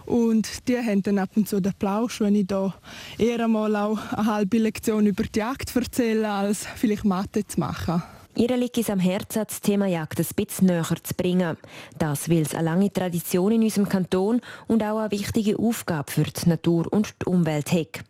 Und 0.06 0.68
die 0.68 0.78
haben 0.78 1.02
dann 1.02 1.18
ab 1.18 1.30
und 1.36 1.48
zu 1.48 1.60
den 1.60 1.74
Plausch, 1.78 2.20
wenn 2.20 2.34
ich 2.34 2.46
da 2.46 2.74
eher 3.18 3.44
einmal 3.44 3.76
auch 3.76 4.12
eine 4.12 4.26
halbe 4.26 4.58
Lektion 4.58 5.06
über 5.06 5.24
die 5.24 5.38
Jagd 5.38 5.74
erzähle, 5.76 6.30
als 6.30 6.66
vielleicht 6.76 7.04
Mathe 7.04 7.46
zu 7.46 7.60
machen. 7.60 8.02
Ihr 8.34 8.56
liegt 8.56 8.78
es 8.78 8.88
am 8.88 8.98
Herzen, 8.98 9.44
das 9.46 9.60
Thema 9.60 9.86
Jagd 9.86 10.18
ein 10.18 10.26
bisschen 10.34 10.66
näher 10.66 10.86
zu 11.02 11.14
bringen. 11.14 11.58
Das, 11.98 12.30
weil 12.30 12.42
es 12.42 12.54
eine 12.54 12.64
lange 12.64 12.90
Tradition 12.90 13.52
in 13.52 13.62
unserem 13.62 13.88
Kanton 13.88 14.40
und 14.68 14.82
auch 14.82 14.98
eine 14.98 15.10
wichtige 15.10 15.58
Aufgabe 15.58 16.10
für 16.10 16.24
die 16.24 16.48
Natur 16.48 16.90
und 16.90 17.14
die 17.20 17.26
Umwelt 17.26 17.70
hat. 17.72 18.00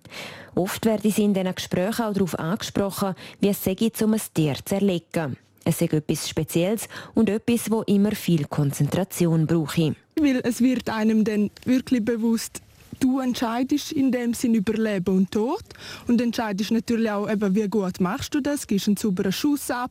Oft 0.54 0.86
werden 0.86 1.10
sie 1.10 1.24
in 1.24 1.34
diesen 1.34 1.52
Gesprächen 1.52 2.02
auch 2.02 2.12
darauf 2.12 2.38
angesprochen, 2.38 3.16
wie 3.40 3.48
es 3.48 3.64
sei, 3.64 3.76
um 4.02 4.12
ein 4.14 4.20
Tier 4.32 4.54
zu 4.64 4.76
erlegen. 4.76 5.36
Es 5.64 5.80
ist 5.80 5.92
etwas 5.92 6.28
Spezielles 6.28 6.88
und 7.14 7.28
etwas, 7.28 7.70
wo 7.70 7.82
immer 7.82 8.12
viel 8.12 8.44
Konzentration 8.44 9.46
brauche. 9.46 9.96
Weil 10.16 10.40
es 10.44 10.60
wird 10.60 10.88
einem 10.88 11.24
dann 11.24 11.50
wirklich 11.64 12.04
bewusst, 12.04 12.62
du 13.02 13.18
entscheidest 13.18 13.92
in 13.92 14.12
dem 14.12 14.32
Sinn 14.32 14.54
über 14.54 14.74
Leben 14.74 15.16
und 15.16 15.30
Tod 15.30 15.64
und 16.06 16.20
entscheidest 16.20 16.70
natürlich 16.70 17.10
auch, 17.10 17.28
eben, 17.28 17.54
wie 17.54 17.68
gut 17.68 18.00
machst 18.00 18.34
du 18.34 18.40
das, 18.40 18.66
gibst 18.66 18.86
einen 18.86 18.96
sauberen 18.96 19.32
Schuss 19.32 19.70
ab, 19.70 19.90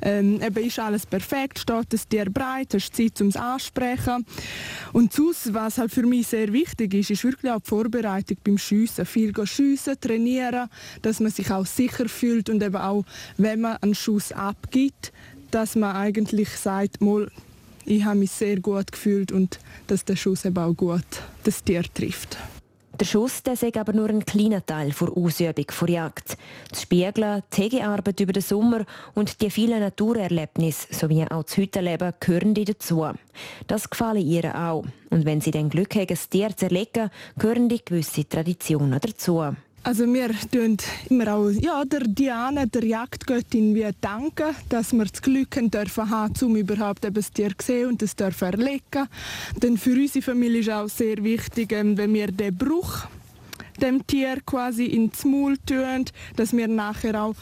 ähm, 0.00 0.40
eben, 0.42 0.64
ist 0.64 0.78
alles 0.78 1.04
perfekt, 1.04 1.58
steht 1.58 1.92
es 1.92 2.08
dir 2.08 2.30
breit, 2.30 2.72
hast 2.72 2.96
Zeit 2.96 3.18
zum 3.18 3.34
Ansprechen. 3.36 4.24
Und 4.92 5.12
sonst, 5.12 5.52
was 5.52 5.78
halt 5.78 5.92
für 5.92 6.06
mich 6.06 6.28
sehr 6.28 6.52
wichtig 6.52 6.94
ist, 6.94 7.10
ist 7.10 7.24
wirklich 7.24 7.52
auch 7.52 7.60
die 7.60 7.68
Vorbereitung 7.68 8.38
beim 8.42 8.56
Schiessen, 8.56 9.04
viel 9.04 9.34
schiessen, 9.44 10.00
trainieren, 10.00 10.68
dass 11.02 11.20
man 11.20 11.30
sich 11.30 11.50
auch 11.50 11.66
sicher 11.66 12.08
fühlt 12.08 12.48
und 12.48 12.62
eben 12.62 12.76
auch, 12.76 13.04
wenn 13.36 13.60
man 13.60 13.76
einen 13.76 13.94
Schuss 13.94 14.32
abgibt, 14.32 15.12
dass 15.50 15.76
man 15.76 15.94
eigentlich 15.96 16.48
sagt, 16.50 17.00
mal, 17.00 17.30
ich 17.88 18.04
habe 18.04 18.18
mich 18.18 18.30
sehr 18.30 18.60
gut 18.60 18.92
gefühlt 18.92 19.32
und 19.32 19.58
dass 19.86 20.04
der 20.04 20.16
Schuss 20.16 20.44
eben 20.44 20.58
auch 20.58 20.74
gut 20.74 21.06
das 21.44 21.64
Tier 21.64 21.82
trifft. 21.82 22.36
Der 23.00 23.04
Schuss 23.04 23.44
der 23.44 23.52
ist 23.52 23.76
aber 23.76 23.92
nur 23.92 24.08
ein 24.08 24.24
kleiner 24.24 24.64
Teil 24.66 24.90
der 24.90 25.16
Ausübung 25.16 25.66
der 25.80 25.88
Jagd. 25.88 26.36
Das 26.68 26.82
Spiegeln, 26.82 27.42
die 27.56 27.62
Hegearbeit 27.62 28.18
über 28.18 28.32
den 28.32 28.42
Sommer 28.42 28.84
und 29.14 29.40
die 29.40 29.50
vielen 29.50 29.78
Naturerlebnisse 29.78 30.88
sowie 30.90 31.24
auch 31.30 31.44
das 31.44 31.56
Hüttenleben 31.56 32.12
gehören 32.18 32.54
die 32.54 32.64
dazu. 32.64 33.06
Das 33.68 33.88
gefällt 33.88 34.24
ihr 34.24 34.52
auch. 34.52 34.84
Und 35.10 35.24
wenn 35.24 35.40
sie 35.40 35.52
dann 35.52 35.70
Glück 35.70 35.94
haben, 35.94 36.08
das 36.08 36.28
Tier 36.28 36.56
zu 36.56 36.64
erlegen, 36.64 37.10
gehören 37.38 37.68
die 37.68 37.84
gewisse 37.84 38.28
Traditionen 38.28 38.98
dazu. 39.00 39.54
Also 39.88 40.04
wir 40.12 40.28
tun 40.52 40.76
immer 41.08 41.32
auch 41.32 41.48
ja, 41.48 41.82
der 41.82 42.00
Diana, 42.00 42.66
der 42.66 42.84
Jagdgöttin, 42.84 43.74
wie 43.74 43.88
danken, 44.02 44.54
dass 44.68 44.92
wir 44.92 45.06
das 45.06 45.22
Glück 45.22 45.56
haben 45.56 45.70
dürfen 45.70 46.10
haben, 46.10 46.34
um 46.42 46.56
überhaupt 46.56 47.08
das 47.10 47.32
Tier 47.32 47.56
zu 47.56 47.66
sehen 47.66 47.88
und 47.88 48.02
das 48.02 48.14
dürfen 48.14 48.52
erlegen. 48.52 49.08
Denn 49.62 49.78
für 49.78 49.94
unsere 49.94 50.22
Familie 50.22 50.60
ist 50.60 50.68
auch 50.68 50.90
sehr 50.90 51.24
wichtig, 51.24 51.72
ähm, 51.72 51.96
wenn 51.96 52.12
wir 52.12 52.26
den 52.26 52.54
Bruch 52.54 53.06
dem 53.80 54.06
Tier 54.06 54.42
quasi 54.44 54.84
ins 54.84 55.24
Maul 55.24 55.56
tun, 55.64 56.04
dass 56.36 56.54
wir 56.54 56.68
nachher 56.68 57.22
auch 57.22 57.34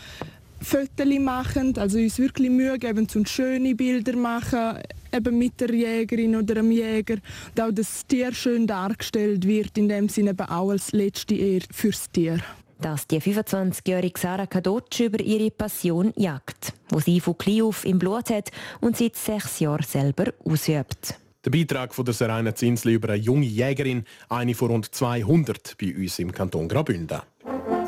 Fotos 0.66 1.18
machen, 1.20 1.78
also 1.78 1.96
uns 1.96 2.18
wirklich 2.18 2.50
Mühe 2.50 2.76
geben, 2.76 3.06
um 3.14 3.24
schöne 3.24 3.76
Bilder 3.76 4.16
machen, 4.16 4.78
eben 5.12 5.38
mit 5.38 5.60
der 5.60 5.72
Jägerin 5.72 6.34
oder 6.34 6.56
dem 6.56 6.72
Jäger. 6.72 7.18
Und 7.54 7.60
auch 7.60 7.70
das 7.70 8.04
Tier 8.04 8.34
schön 8.34 8.66
dargestellt 8.66 9.46
wird, 9.46 9.78
in 9.78 9.88
dem 9.88 10.08
Sinne 10.08 10.30
eben 10.30 10.48
auch 10.48 10.70
als 10.70 10.90
letzte 10.90 11.36
Ehre 11.36 11.66
fürs 11.72 12.10
Tier. 12.10 12.40
Dass 12.80 13.06
die 13.06 13.20
25-jährige 13.20 14.18
Sarah 14.18 14.46
Kadotsch 14.46 14.98
über 14.98 15.20
ihre 15.20 15.52
Passion 15.52 16.12
jagt, 16.16 16.72
wo 16.88 16.98
sie 16.98 17.20
von 17.20 17.38
klein 17.38 17.62
auf 17.62 17.84
im 17.84 18.00
Blut 18.00 18.28
hat 18.30 18.50
und 18.80 18.96
seit 18.96 19.14
sechs 19.14 19.60
Jahren 19.60 19.84
selber 19.84 20.32
ausübt. 20.44 21.14
Der 21.44 21.50
Beitrag 21.52 21.94
von 21.94 22.04
der 22.04 22.12
Serena 22.12 22.52
Zinsli 22.52 22.94
über 22.94 23.10
eine 23.10 23.22
junge 23.22 23.46
Jägerin, 23.46 24.04
eine 24.28 24.52
von 24.56 24.72
rund 24.72 24.92
200 24.92 25.76
bei 25.80 25.94
uns 25.94 26.18
im 26.18 26.32
Kanton 26.32 26.66
Graubünden. 26.66 27.20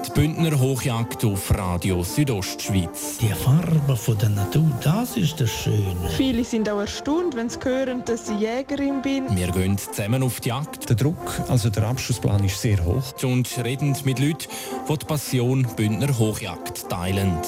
Die 0.07 0.11
Bündner 0.13 0.59
Hochjagd 0.59 1.25
auf 1.25 1.53
Radio 1.55 2.03
Südostschweiz. 2.03 3.19
Die 3.19 3.29
Farbe 3.29 3.97
von 3.97 4.19
der 4.19 4.29
Natur, 4.29 4.71
das 4.83 5.17
ist 5.17 5.41
das 5.41 5.51
Schöne. 5.51 6.09
Viele 6.17 6.45
sind 6.45 6.69
auch 6.69 6.81
erstaunt, 6.81 7.37
wenn 7.37 7.49
sie 7.49 7.59
hören, 7.63 8.05
dass 8.05 8.29
ich 8.29 8.41
Jägerin 8.41 9.03
bin. 9.03 9.25
Wir 9.37 9.49
gehen 9.49 9.77
zusammen 9.77 10.23
auf 10.23 10.41
die 10.41 10.51
Jagd. 10.51 10.89
Der 10.89 10.97
Druck, 10.97 11.41
also 11.49 11.71
der 11.71 11.85
Abschlussplan 11.85 12.45
ist 12.45 12.61
sehr 12.61 12.85
hoch. 12.85 13.13
Und 13.23 13.49
reden 13.65 13.97
mit 14.05 14.19
Leuten, 14.19 14.49
die 14.89 14.99
die 14.99 15.07
Passion 15.07 15.67
Bündner 15.77 16.17
Hochjagd 16.19 16.89
teilen. 16.89 17.39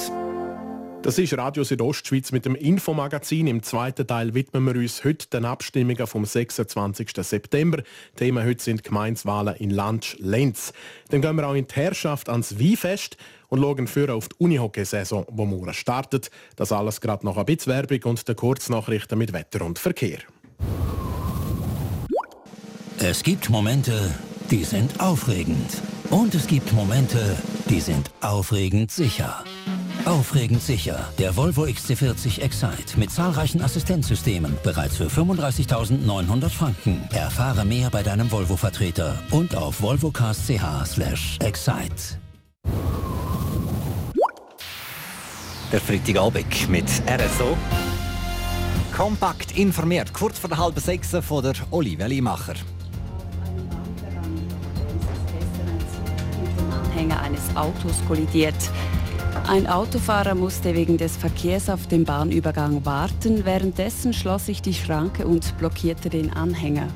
Das 1.03 1.17
ist 1.17 1.35
Radio 1.35 1.63
Südostschweiz 1.63 2.31
mit 2.31 2.45
dem 2.45 2.53
Infomagazin. 2.53 3.47
Im 3.47 3.63
zweiten 3.63 4.05
Teil 4.05 4.35
widmen 4.35 4.63
wir 4.65 4.75
uns 4.75 5.03
heute 5.03 5.27
den 5.29 5.45
Abstimmungen 5.45 6.05
vom 6.05 6.25
26. 6.25 7.09
September. 7.21 7.81
Thema 8.15 8.43
heute 8.43 8.63
sind 8.63 8.83
Gemeinswahlen 8.83 9.55
in 9.55 9.71
Landsch-Lenz. 9.71 10.73
Dann 11.09 11.23
gehen 11.23 11.35
wir 11.37 11.47
auch 11.47 11.55
in 11.55 11.65
die 11.65 11.73
Herrschaft 11.73 12.29
ans 12.29 12.59
Weinfest 12.59 13.17
und 13.47 13.61
schauen 13.61 13.87
für 13.87 14.13
auf 14.13 14.29
die 14.29 14.35
Unihockey-Saison, 14.37 15.25
die 15.27 15.45
morgen 15.45 15.73
startet. 15.73 16.29
Das 16.55 16.71
alles 16.71 17.01
gerade 17.01 17.25
noch 17.25 17.37
ein 17.37 17.45
bisschen 17.45 17.73
Werbung 17.73 18.11
und 18.11 18.27
die 18.27 18.35
Kurznachrichten 18.35 19.17
mit 19.17 19.33
Wetter 19.33 19.65
und 19.65 19.79
Verkehr. 19.79 20.19
Es 22.99 23.23
gibt 23.23 23.49
Momente, 23.49 24.13
die 24.51 24.63
sind 24.63 25.01
aufregend. 25.01 25.81
Und 26.11 26.35
es 26.35 26.45
gibt 26.45 26.71
Momente, 26.73 27.35
die 27.67 27.79
sind 27.79 28.11
aufregend 28.21 28.91
sicher. 28.91 29.43
Aufregend 30.05 30.61
sicher. 30.61 31.07
Der 31.19 31.35
Volvo 31.35 31.63
XC40 31.63 32.41
Excite 32.41 32.97
mit 32.97 33.11
zahlreichen 33.11 33.61
Assistenzsystemen. 33.61 34.57
Bereits 34.63 34.97
für 34.97 35.07
35.900 35.07 36.49
Franken. 36.49 37.07
Erfahre 37.11 37.65
mehr 37.65 37.89
bei 37.89 38.01
deinem 38.01 38.31
Volvo-Vertreter 38.31 39.21
und 39.29 39.55
auf 39.55 39.81
volvocars.ch 39.81 41.39
excite. 41.39 42.19
Der 45.71 45.79
Freitagabend 45.79 46.69
mit 46.69 46.85
RSO. 47.07 47.57
Kompakt 48.95 49.57
informiert, 49.57 50.13
kurz 50.13 50.39
vor 50.39 50.49
der 50.49 50.57
halben 50.57 50.79
sechs 50.81 51.15
von 51.21 51.43
der 51.43 51.53
Olive 51.69 52.07
Limacher. 52.07 52.55
Anhänger 56.71 57.21
eines 57.21 57.55
Autos 57.55 57.95
kollidiert. 58.07 58.55
Ein 59.51 59.67
Autofahrer 59.67 60.33
musste 60.33 60.73
wegen 60.75 60.97
des 60.97 61.17
Verkehrs 61.17 61.69
auf 61.69 61.85
dem 61.85 62.05
Bahnübergang 62.05 62.85
warten. 62.85 63.43
Währenddessen 63.43 64.13
schloss 64.13 64.45
sich 64.45 64.61
die 64.61 64.73
Schranke 64.73 65.27
und 65.27 65.57
blockierte 65.57 66.09
den 66.09 66.31
Anhänger. 66.31 66.87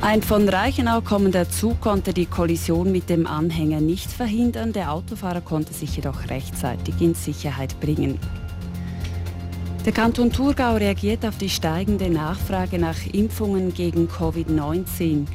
Ein 0.00 0.22
von 0.22 0.48
Reichenau 0.48 1.02
kommender 1.02 1.50
Zug 1.50 1.78
konnte 1.82 2.14
die 2.14 2.24
Kollision 2.24 2.90
mit 2.90 3.10
dem 3.10 3.26
Anhänger 3.26 3.82
nicht 3.82 4.10
verhindern. 4.10 4.72
Der 4.72 4.92
Autofahrer 4.92 5.42
konnte 5.42 5.74
sich 5.74 5.94
jedoch 5.94 6.30
rechtzeitig 6.30 6.94
in 7.00 7.12
Sicherheit 7.12 7.78
bringen. 7.78 8.18
Der 9.84 9.92
Kanton 9.92 10.32
Thurgau 10.32 10.76
reagiert 10.76 11.26
auf 11.26 11.36
die 11.36 11.50
steigende 11.50 12.08
Nachfrage 12.08 12.78
nach 12.78 13.04
Impfungen 13.12 13.74
gegen 13.74 14.08
Covid-19. 14.08 15.26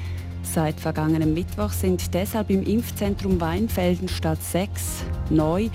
Seit 0.43 0.79
vergangenem 0.79 1.33
Mittwoch 1.33 1.71
sind 1.71 2.13
deshalb 2.13 2.50
im 2.50 2.63
Impfzentrum 2.63 3.39
Weinfelden 3.39 4.07
statt 4.07 4.43
sechs 4.43 5.03
neu 5.29 5.69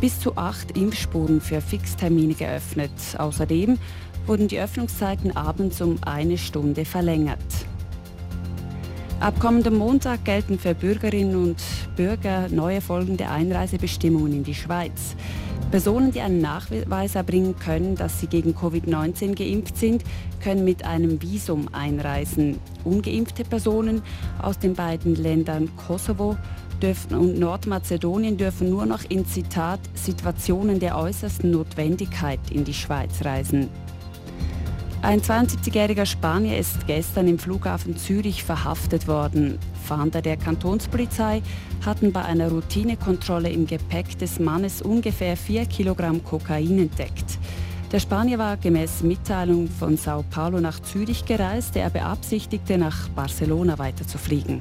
bis 0.00 0.20
zu 0.20 0.36
acht 0.36 0.76
Impfspuren 0.76 1.40
für 1.40 1.60
Fixtermine 1.60 2.34
geöffnet. 2.34 2.92
Außerdem 3.18 3.78
wurden 4.26 4.48
die 4.48 4.60
Öffnungszeiten 4.60 5.36
abends 5.36 5.80
um 5.80 5.98
eine 6.04 6.38
Stunde 6.38 6.84
verlängert. 6.84 7.38
Ab 9.20 9.38
kommendem 9.38 9.76
Montag 9.76 10.24
gelten 10.24 10.58
für 10.58 10.74
Bürgerinnen 10.74 11.36
und 11.36 11.62
Bürger 11.96 12.48
neue 12.48 12.80
folgende 12.80 13.28
Einreisebestimmungen 13.28 14.32
in 14.32 14.44
die 14.44 14.54
Schweiz. 14.54 15.14
Personen, 15.70 16.10
die 16.10 16.20
einen 16.20 16.40
Nachweis 16.40 17.14
erbringen 17.14 17.54
können, 17.56 17.94
dass 17.94 18.18
sie 18.18 18.26
gegen 18.26 18.54
Covid-19 18.54 19.36
geimpft 19.36 19.76
sind, 19.76 20.02
können 20.42 20.64
mit 20.64 20.84
einem 20.84 21.22
Visum 21.22 21.68
einreisen. 21.72 22.58
Ungeimpfte 22.82 23.44
Personen 23.44 24.02
aus 24.42 24.58
den 24.58 24.74
beiden 24.74 25.14
Ländern 25.14 25.70
Kosovo 25.76 26.36
dürfen 26.82 27.14
und 27.14 27.38
Nordmazedonien 27.38 28.36
dürfen 28.36 28.68
nur 28.68 28.84
noch 28.84 29.04
in 29.08 29.26
Zitat 29.26 29.78
Situationen 29.94 30.80
der 30.80 30.98
äußersten 30.98 31.52
Notwendigkeit 31.52 32.40
in 32.50 32.64
die 32.64 32.74
Schweiz 32.74 33.24
reisen. 33.24 33.68
Ein 35.02 35.22
72-jähriger 35.22 36.04
Spanier 36.04 36.58
ist 36.58 36.86
gestern 36.86 37.26
im 37.26 37.38
Flughafen 37.38 37.96
Zürich 37.96 38.44
verhaftet 38.44 39.08
worden. 39.08 39.58
Fahnder 39.84 40.20
der 40.20 40.36
Kantonspolizei 40.36 41.40
hatten 41.84 42.12
bei 42.12 42.22
einer 42.22 42.50
Routinekontrolle 42.50 43.48
im 43.48 43.66
Gepäck 43.66 44.18
des 44.18 44.38
Mannes 44.38 44.82
ungefähr 44.82 45.38
4 45.38 45.64
Kilogramm 45.64 46.22
Kokain 46.22 46.78
entdeckt. 46.78 47.38
Der 47.90 47.98
Spanier 47.98 48.38
war 48.38 48.58
gemäß 48.58 49.02
Mitteilung 49.02 49.68
von 49.68 49.96
Sao 49.96 50.22
Paulo 50.30 50.60
nach 50.60 50.80
Zürich 50.80 51.24
gereist. 51.24 51.76
Er 51.76 51.88
beabsichtigte, 51.88 52.76
nach 52.76 53.08
Barcelona 53.08 53.78
weiterzufliegen. 53.78 54.60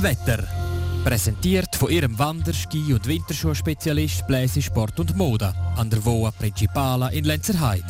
Wetter. 0.00 0.67
Präsentiert 1.08 1.74
von 1.74 1.90
ihrem 1.90 2.18
Wander-, 2.18 2.52
Ski- 2.52 2.92
und 2.92 3.06
Winterschuhspezialist 3.06 4.26
Bläse 4.26 4.60
Sport 4.60 5.00
und 5.00 5.16
Mode 5.16 5.54
an 5.74 5.88
der 5.88 6.04
Voa 6.04 6.30
Principala 6.30 7.08
in 7.08 7.24
Lenzerheide. 7.24 7.86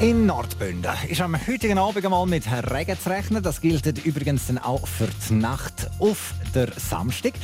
In 0.00 0.26
Nordbünden 0.26 0.90
ist 1.08 1.20
am 1.20 1.36
heutigen 1.46 1.78
Abend 1.78 2.04
einmal 2.04 2.26
mit 2.26 2.44
Regen 2.50 2.98
zu 2.98 3.08
rechnen. 3.08 3.40
Das 3.40 3.60
gilt 3.60 3.86
übrigens 4.04 4.48
dann 4.48 4.58
auch 4.58 4.88
für 4.88 5.06
die 5.28 5.34
Nacht 5.34 5.88
auf 6.00 6.34
der 6.52 6.72
Samstag. 6.76 7.34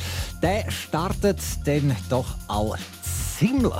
Der 0.41 0.69
startet 0.69 1.39
dann 1.63 1.95
doch 2.09 2.35
auch 2.49 2.75
ziemlich 3.39 3.71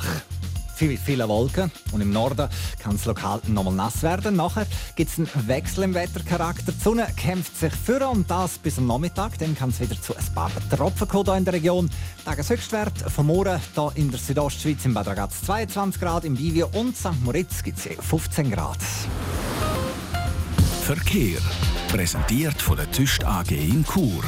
viel, 0.77 0.97
viele 0.97 1.27
Wolken 1.27 1.71
und 1.91 2.01
im 2.01 2.11
Norden 2.11 2.47
kann 2.79 2.95
es 2.95 3.05
lokal 3.05 3.41
nochmal 3.47 3.73
nass 3.73 4.03
werden. 4.03 4.35
Nachher 4.35 4.67
gibt 4.95 5.11
es 5.11 5.17
einen 5.17 5.47
Wechsel 5.47 5.83
im 5.83 5.95
Wettercharakter. 5.95 6.71
Die 6.71 6.83
Sonne 6.83 7.07
kämpft 7.17 7.57
sich 7.57 7.73
vor 7.73 8.11
und 8.11 8.29
das 8.29 8.59
bis 8.59 8.77
am 8.77 8.85
Nachmittag. 8.85 9.39
Dann 9.39 9.55
kann 9.55 9.69
es 9.69 9.79
wieder 9.79 9.99
zu 9.99 10.15
ein 10.15 10.25
paar 10.35 10.51
Tropfen 10.69 11.07
kommen 11.07 11.37
in 11.37 11.45
der 11.45 11.55
Region. 11.55 11.89
Tageshöchstwert 12.25 12.99
von 13.11 13.25
morgen 13.25 13.59
hier 13.73 13.91
in 13.95 14.11
der 14.11 14.19
Südostschweiz 14.19 14.85
im 14.85 14.93
Bad 14.93 15.07
Ragaz 15.07 15.41
22 15.41 15.99
Grad, 15.99 16.25
im 16.25 16.37
Vivio 16.37 16.69
und 16.73 16.95
St. 16.95 17.19
Moritz 17.23 17.63
gibt 17.63 17.79
es 17.79 18.05
15 18.05 18.51
Grad. 18.51 18.77
Verkehr. 20.83 21.39
Präsentiert 21.89 22.61
von 22.61 22.77
der 22.77 22.91
TÜST 22.91 23.23
AG 23.25 23.51
in 23.51 23.83
Chur. 23.83 24.23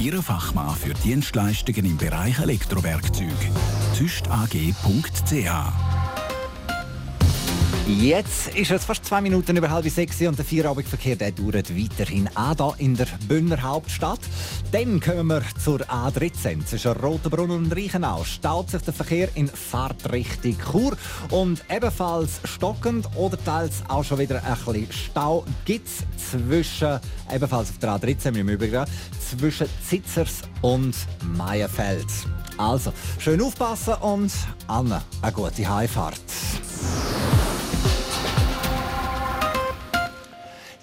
Ihre 0.00 0.22
Fachmann 0.22 0.74
für 0.74 0.94
Dienstleistungen 0.94 1.84
im 1.84 1.96
Bereich 1.96 2.38
Elektrowerkzeug. 2.38 3.28
tüstag.ch 3.96 6.01
Jetzt 7.88 8.54
ist 8.54 8.70
es 8.70 8.84
fast 8.84 9.04
zwei 9.04 9.20
Minuten 9.20 9.56
über 9.56 9.68
halb 9.68 9.88
sechs 9.90 10.20
und 10.20 10.38
der 10.38 10.44
Feierabendverkehr 10.44 11.16
der 11.16 11.32
dauert 11.32 11.76
weiterhin 11.76 12.28
auch 12.36 12.76
hier 12.76 12.86
in 12.86 12.96
der 12.96 13.08
Bündner 13.26 13.60
Hauptstadt. 13.60 14.20
Dann 14.70 15.00
kommen 15.00 15.26
wir 15.26 15.42
zur 15.62 15.80
A13 15.80 16.64
zwischen 16.64 16.92
Rotenbrunn 16.92 17.50
und 17.50 17.76
Reichenau. 17.76 18.22
Staut 18.22 18.70
sich 18.70 18.82
der 18.82 18.94
Verkehr 18.94 19.28
in 19.34 19.48
Fahrtrichtung 19.48 20.56
Chur 20.58 20.96
und 21.30 21.64
ebenfalls 21.68 22.40
stockend 22.44 23.08
oder 23.16 23.36
teils 23.44 23.82
auch 23.88 24.04
schon 24.04 24.20
wieder 24.20 24.40
ein 24.44 24.54
bisschen 24.64 24.92
Stau 24.92 25.44
gibt 25.64 25.88
es 25.88 26.30
zwischen, 26.30 27.00
ebenfalls 27.34 27.70
auf 27.70 27.78
der 27.78 27.96
A13 27.96 28.38
im 28.38 28.48
Übrigen, 28.48 28.84
zwischen 29.28 29.66
Zitzers 29.84 30.42
und 30.60 30.94
Meierfeld. 31.36 32.06
Also, 32.58 32.92
schön 33.18 33.42
aufpassen 33.42 33.94
und 33.94 34.32
Anne, 34.68 35.02
eine 35.20 35.32
gute 35.32 35.68
Heimfahrt. 35.68 36.20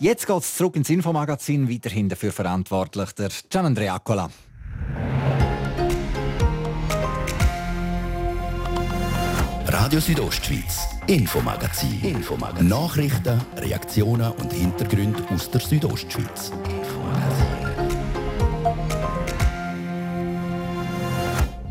Jetzt 0.02 0.28
geht 0.28 0.38
es 0.38 0.56
zurück 0.56 0.78
ins 0.78 0.90
Infomagazin, 0.90 1.70
weiterhin 1.70 2.08
dafür 2.08 2.32
verantwortlich 2.32 3.12
der 3.12 3.32
Gian 3.50 3.66
Andreacola. 3.66 4.30
Radio 9.66 10.00
Südostschweiz, 10.00 10.88
Infomagazin. 11.08 12.00
Infomagazin. 12.02 12.70
Nachrichten, 12.70 13.42
Reaktionen 13.58 14.32
und 14.32 14.54
Hintergründe 14.54 15.22
aus 15.32 15.52
der 15.52 15.60
Südostschweiz. 15.60 16.54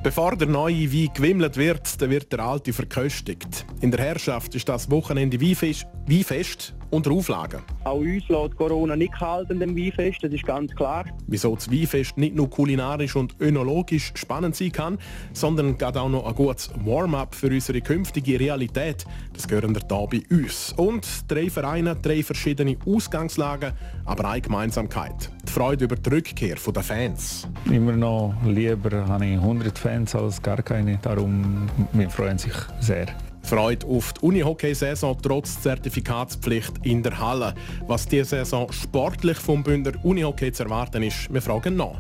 Bevor 0.03 0.37
der 0.37 0.49
neue 0.49 0.93
Wein 0.93 1.11
gewimmelt 1.15 1.57
wird, 1.57 2.01
dann 2.03 2.11
wird 2.11 2.31
der 2.31 2.41
alte 2.41 2.75
verköstigt. 2.75 3.65
In 3.81 3.91
der 3.91 4.05
Herrschaft 4.05 4.55
ist 4.55 4.69
das 4.69 4.91
Wochenende 4.91 5.41
Weinfest 5.41 6.75
unter 6.91 7.11
Auflagen. 7.11 7.63
Auch 7.89 8.01
uns 8.01 8.29
lässt 8.29 8.57
Corona 8.57 8.97
nicht 8.97 9.15
kalt 9.15 9.51
an 9.51 9.61
dem 9.61 9.75
Weinfest, 9.75 10.23
das 10.23 10.31
ist 10.31 10.45
ganz 10.45 10.75
klar. 10.75 11.07
Wieso 11.27 11.55
das 11.55 11.73
Weinfest 11.73 12.19
nicht 12.19 12.37
nur 12.37 12.51
kulinarisch 12.51 13.17
und 13.17 13.35
önologisch 13.41 14.13
spannend 14.15 14.57
sein 14.57 14.73
kann, 14.73 14.99
sondern 15.33 15.79
gerade 15.79 15.99
auch 16.03 16.11
noch 16.11 16.27
ein 16.27 16.35
gutes 16.35 16.71
Warm-up 16.85 17.35
für 17.35 17.47
unsere 17.47 17.81
künftige 17.81 18.39
Realität, 18.39 19.07
das 19.33 19.49
gehören 19.49 19.75
wir 19.75 19.81
hier 19.89 20.07
bei 20.21 20.37
uns. 20.37 20.75
Und 20.77 21.07
drei 21.29 21.49
Vereine, 21.49 21.97
drei 21.97 22.23
verschiedene 22.23 22.77
Ausgangslagen, 22.85 23.73
aber 24.05 24.29
eine 24.29 24.43
Gemeinsamkeit. 24.43 25.31
Die 25.49 25.51
Freude 25.51 25.87
über 25.87 25.97
die 25.97 26.11
Rückkehr 26.11 26.57
der 26.57 26.83
Fans. 26.83 27.49
Immer 27.71 27.93
noch 27.93 28.35
lieber 28.45 29.09
habe 29.09 29.25
ich 29.25 29.39
100 29.39 29.79
Fans 29.79 30.15
als 30.15 30.43
gar 30.43 30.61
keine, 30.61 30.99
darum 30.99 31.67
wir 31.95 32.11
freuen 32.11 32.37
sich 32.37 32.53
sehr. 32.81 33.07
Freude 33.49 33.87
auf 33.87 34.13
die 34.13 34.27
Unihockey-Saison 34.27 35.17
trotz 35.23 35.63
Zertifikatspflicht 35.63 36.73
in 36.83 37.03
der 37.03 37.19
Halle. 37.19 37.55
Was 37.87 38.07
diese 38.07 38.25
Saison 38.25 38.71
sportlich 38.71 39.39
vom 39.39 39.63
Bündner 39.63 39.93
Unihockey 40.05 40.53
zu 40.53 40.65
erwarten 40.65 41.03
ist, 41.03 41.33
wir 41.33 41.41
fragen 41.41 41.77
nach. 41.77 41.99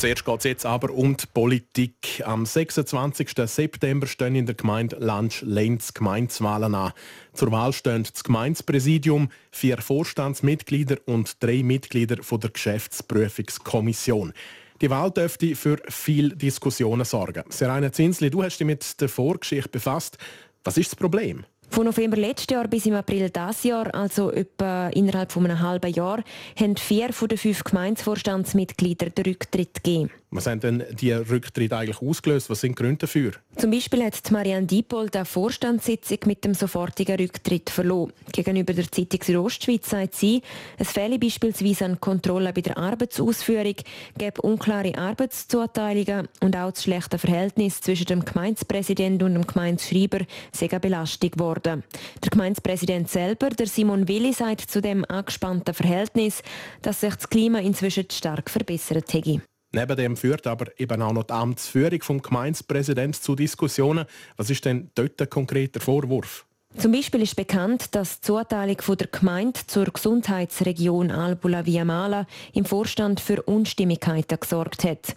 Zuerst 0.00 0.24
geht 0.24 0.38
es 0.38 0.44
jetzt 0.44 0.64
aber 0.64 0.94
um 0.94 1.14
die 1.14 1.26
Politik. 1.26 2.22
Am 2.24 2.46
26. 2.46 3.32
September 3.44 4.06
stehen 4.06 4.34
in 4.34 4.46
der 4.46 4.54
Gemeinde 4.54 4.96
Lansch-Lenz 4.96 5.92
Gemeinswahlen 5.92 6.74
an. 6.74 6.94
Zur 7.34 7.52
Wahl 7.52 7.74
stehen 7.74 8.04
das 8.10 8.24
Gemeindepräsidium, 8.24 9.28
vier 9.50 9.76
Vorstandsmitglieder 9.76 10.96
und 11.04 11.36
drei 11.42 11.62
Mitglieder 11.62 12.22
von 12.22 12.40
der 12.40 12.48
Geschäftsprüfungskommission. 12.48 14.32
Die 14.80 14.88
Wahl 14.88 15.10
dürfte 15.10 15.54
für 15.54 15.76
viel 15.90 16.30
Diskussionen 16.30 17.04
sorgen. 17.04 17.44
Serena 17.50 17.92
Zinsli, 17.92 18.30
du 18.30 18.42
hast 18.42 18.56
dich 18.56 18.66
mit 18.66 18.98
der 19.02 19.10
Vorgeschichte 19.10 19.68
befasst. 19.68 20.16
Was 20.64 20.78
ist 20.78 20.92
das 20.92 20.96
Problem? 20.96 21.44
Von 21.70 21.84
November 21.84 22.16
letztes 22.16 22.52
Jahr 22.52 22.66
bis 22.66 22.86
im 22.86 22.94
April 22.94 23.30
dieses 23.30 23.62
Jahr, 23.62 23.94
also 23.94 24.32
etwa 24.32 24.88
innerhalb 24.88 25.30
von 25.30 25.44
einem 25.44 25.60
halben 25.60 25.92
Jahr, 25.92 26.22
haben 26.58 26.76
vier 26.76 27.12
von 27.12 27.28
den 27.28 27.38
fünf 27.38 27.62
Gemeindevorstandsmitgliedern 27.62 29.14
den 29.14 29.24
Rücktritt 29.24 29.74
gegeben. 29.74 30.10
Was 30.32 30.46
haben 30.46 30.60
denn 30.60 30.84
die 30.92 31.10
Rücktritte 31.10 31.76
eigentlich 31.76 32.00
ausgelöst? 32.00 32.48
Was 32.50 32.60
sind 32.60 32.78
die 32.78 32.82
Gründe 32.82 32.98
dafür? 32.98 33.32
Zum 33.56 33.72
Beispiel 33.72 34.04
hat 34.04 34.30
Marianne 34.30 34.66
Diepold 34.66 35.16
eine 35.16 35.24
Vorstandssitzung 35.24 36.18
mit 36.26 36.44
dem 36.44 36.54
sofortigen 36.54 37.16
Rücktritt 37.16 37.68
verloren. 37.68 38.12
Gegenüber 38.30 38.72
der 38.72 38.90
Zeitung 38.92 39.20
Südostschweiz 39.24 39.90
sagt 39.90 40.14
sie, 40.14 40.42
es 40.78 40.92
fehle 40.92 41.18
beispielsweise 41.18 41.84
an 41.84 42.00
Kontrolle 42.00 42.52
bei 42.52 42.60
der 42.60 42.78
Arbeitsausführung, 42.78 43.74
gäbe 44.16 44.40
unklare 44.42 44.96
Arbeitszuteilungen 44.96 46.28
und 46.40 46.56
auch 46.56 46.70
das 46.70 46.84
schlechte 46.84 47.18
Verhältnis 47.18 47.80
zwischen 47.80 48.06
dem 48.06 48.24
Gemeindepräsidenten 48.24 49.26
und 49.26 49.34
dem 49.34 49.46
Gemeindeschreiber 49.48 50.20
sei 50.52 50.70
eine 50.70 50.78
Belastung 50.78 51.32
geworden. 51.32 51.82
Der 52.22 52.30
Gemeindepräsident 52.30 53.10
selber, 53.10 53.50
der 53.50 53.66
Simon 53.66 54.06
Willi, 54.06 54.32
sagt 54.32 54.70
zu 54.70 54.80
dem 54.80 55.04
angespannten 55.06 55.74
Verhältnis, 55.74 56.42
dass 56.82 57.00
sich 57.00 57.16
das 57.16 57.28
Klima 57.28 57.58
inzwischen 57.58 58.08
stark 58.08 58.48
verbessert 58.48 59.12
hätte. 59.12 59.42
Neben 59.72 59.96
dem 59.96 60.16
führt 60.16 60.46
aber 60.46 60.66
eben 60.80 61.00
auch 61.00 61.12
noch 61.12 61.24
die 61.24 61.32
Amtsführung 61.32 62.02
vom 62.02 62.22
Gemeindepräsidenten 62.22 63.20
zu 63.20 63.36
Diskussionen. 63.36 64.06
Was 64.36 64.50
ist 64.50 64.64
denn 64.64 64.90
dort 64.94 65.20
ein 65.20 65.30
konkreter 65.30 65.80
Vorwurf? 65.80 66.44
Zum 66.76 66.92
Beispiel 66.92 67.22
ist 67.22 67.34
bekannt, 67.34 67.96
dass 67.96 68.20
die 68.20 68.26
Zuteilung 68.26 68.76
der 68.96 69.08
Gemeinde 69.08 69.60
zur 69.66 69.86
Gesundheitsregion 69.86 71.10
Albula 71.10 71.66
Viamala 71.66 72.26
im 72.52 72.64
Vorstand 72.64 73.18
für 73.18 73.42
Unstimmigkeiten 73.42 74.38
gesorgt 74.38 74.84
hat. 74.84 75.16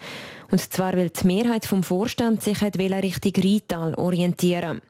Und 0.54 0.72
zwar 0.72 0.96
weil 0.96 1.10
die 1.10 1.26
Mehrheit 1.26 1.66
vom 1.66 1.82
Vorstand 1.82 2.44
sich 2.44 2.62
Richtung 2.62 3.44
Rital 3.44 3.96
orientieren 3.96 4.84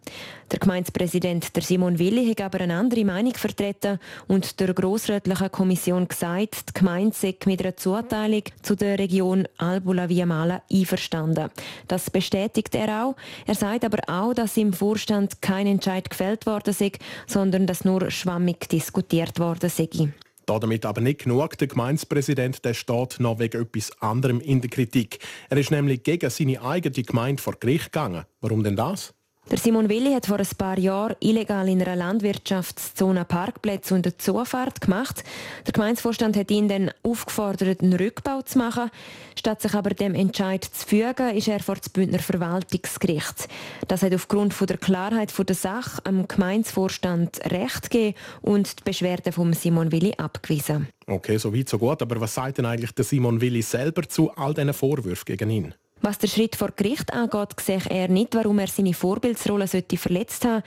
Der 0.52 0.60
Gemeindepräsident 0.60 1.56
der 1.56 1.64
Simon 1.64 2.00
Willi 2.00 2.28
hat 2.28 2.42
aber 2.42 2.60
eine 2.60 2.76
andere 2.76 3.06
Meinung 3.06 3.34
vertreten 3.36 3.98
und 4.28 4.60
der 4.60 4.74
grossrätlichen 4.74 5.50
Kommission 5.54 6.10
gesagt, 6.10 6.68
die 6.68 6.74
Gemeinde 6.74 7.16
sei 7.16 7.36
mit 7.46 7.62
einer 7.62 7.78
Zuteilung 7.78 8.44
zu 8.62 8.76
der 8.76 9.00
Region 9.00 9.48
Albula 9.58 10.10
Viamala 10.10 10.64
einverstanden. 10.70 11.50
Das 11.88 12.10
bestätigt 12.10 12.76
er 12.76 13.06
auch. 13.06 13.16
Er 13.48 13.56
sagt 13.56 13.86
aber 13.86 14.00
auch, 14.08 14.34
dass 14.34 14.58
im 14.58 14.74
Vorstand 14.74 15.42
kein 15.42 15.66
Entscheid 15.66 16.10
gefällt 16.10 16.46
worden 16.46 16.74
sei, 16.74 16.92
sondern 17.26 17.68
dass 17.68 17.86
nur 17.86 18.12
schwammig 18.12 18.68
diskutiert 18.68 19.40
worden 19.40 19.70
sei. 19.70 20.12
Damit 20.46 20.86
aber 20.86 21.02
nicht 21.02 21.24
genug. 21.24 21.58
Der 21.58 21.68
Gemeindepräsident 21.68 22.64
der 22.66 22.74
steht 22.74 23.20
noch 23.20 23.40
wegen 23.40 23.62
etwas 23.62 23.92
anderem 24.02 24.40
in 24.40 24.62
der 24.62 24.70
Kritik. 24.70 25.20
Er 25.50 25.58
ist 25.58 25.72
nämlich 25.72 26.04
gegen 26.04 26.30
seine 26.30 26.62
eigene 26.62 27.04
Gemeinde 27.04 27.42
vor 27.42 27.56
Gericht 27.60 27.92
gegangen. 27.92 28.26
Warum 28.42 28.64
denn 28.64 28.76
das? 28.76 29.14
Der 29.52 29.58
Simon 29.58 29.90
Willi 29.90 30.14
hat 30.14 30.26
vor 30.26 30.40
ein 30.40 30.48
paar 30.58 30.80
Jahren 30.80 31.18
illegal 31.20 31.68
in 31.68 31.82
einer 31.82 31.98
Landwirtschaftszone 31.98 33.26
Parkplätze 33.26 33.94
und 33.94 34.08
eine 34.08 34.18
Zufahrt 34.18 34.80
gemacht. 34.80 35.24
Der 35.66 35.74
Gemeindevorstand 35.74 36.38
hat 36.38 36.50
ihn 36.50 36.70
dann 36.70 36.92
aufgefordert, 37.04 37.82
einen 37.82 37.94
Rückbau 37.94 38.42
zu 38.42 38.58
machen. 38.58 38.90
Statt 39.38 39.62
sich 39.62 39.74
aber 39.74 39.90
dem 39.90 40.16
Entscheid 40.16 40.64
zu 40.64 40.88
fügen, 40.88 41.36
ist 41.36 41.50
er 41.50 41.60
vor 41.60 41.76
das 41.76 41.90
Bündner 41.90 42.20
Verwaltungsgericht. 42.20 43.50
Das 43.90 44.02
hat 44.02 44.14
aufgrund 44.16 44.56
der 44.68 44.78
Klarheit 44.78 45.34
der 45.38 45.56
Sache 45.56 46.02
am 46.06 46.26
Gemeindevorstand 46.28 47.42
Recht 47.52 47.90
gegeben 47.90 48.18
und 48.42 48.80
die 48.80 48.84
Beschwerde 48.86 49.34
von 49.34 49.52
Simon 49.52 49.92
Willi 49.92 50.14
abgewiesen. 50.18 50.88
Okay, 51.06 51.38
so 51.38 51.54
weit, 51.54 51.68
so 51.68 51.78
gut. 51.78 52.02
Aber 52.02 52.22
was 52.22 52.34
sagt 52.34 52.60
denn 52.60 52.66
eigentlich 52.66 52.94
der 52.94 53.04
Simon 53.04 53.42
Willi 53.42 53.62
selber 53.62 54.08
zu 54.08 54.32
all 54.32 54.54
diesen 54.54 54.74
Vorwürfen 54.74 55.26
gegen 55.26 55.50
ihn? 55.50 55.76
Was 56.06 56.18
der 56.18 56.28
Schritt 56.28 56.58
vor 56.58 56.72
Gericht 56.76 57.14
angeht, 57.14 57.58
sehe 57.62 57.80
er 57.90 58.10
nicht, 58.10 58.36
warum 58.36 58.60
er 58.60 58.68
seine 58.68 58.94
Vorbildsrolle 58.94 59.68
sollte 59.68 59.96
verletzt 59.96 60.44
haben. 60.44 60.62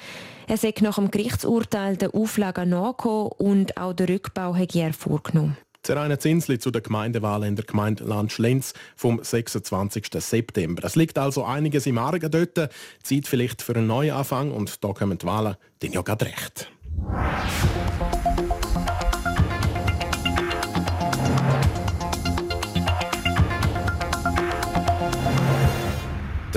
Er 0.46 0.56
sei 0.56 0.72
nach 0.80 0.94
dem 0.94 1.10
Gerichtsurteil 1.10 1.98
der 1.98 2.14
Auflagen 2.14 2.70
nachgekommen 2.70 3.32
und 3.36 3.76
auch 3.76 3.92
den 3.92 4.06
Rückbau 4.06 4.54
hätte 4.54 4.78
er 4.78 4.94
vorgenommen. 4.94 5.58
Zeraine 5.82 6.18
Zinsli 6.18 6.58
zu 6.58 6.70
der 6.70 6.80
Gemeindewahl 6.80 7.44
in 7.44 7.54
der 7.54 7.66
Gemeinde 7.66 8.04
Landschlenz 8.04 8.72
vom 8.96 9.22
26. 9.22 10.06
September. 10.14 10.82
Es 10.84 10.96
liegt 10.96 11.18
also 11.18 11.44
einiges 11.44 11.86
im 11.86 11.98
Argen 11.98 12.30
dort. 12.30 12.70
Zeit 13.02 13.26
vielleicht 13.26 13.60
für 13.60 13.76
einen 13.76 13.86
Neuanfang 13.86 14.52
und 14.52 14.82
da 14.82 14.94
kommen 14.94 15.18
die 15.18 15.26
Wahlen 15.26 15.56
dann 15.80 15.92
ja 15.92 16.00
gerade 16.00 16.24
recht. 16.24 16.70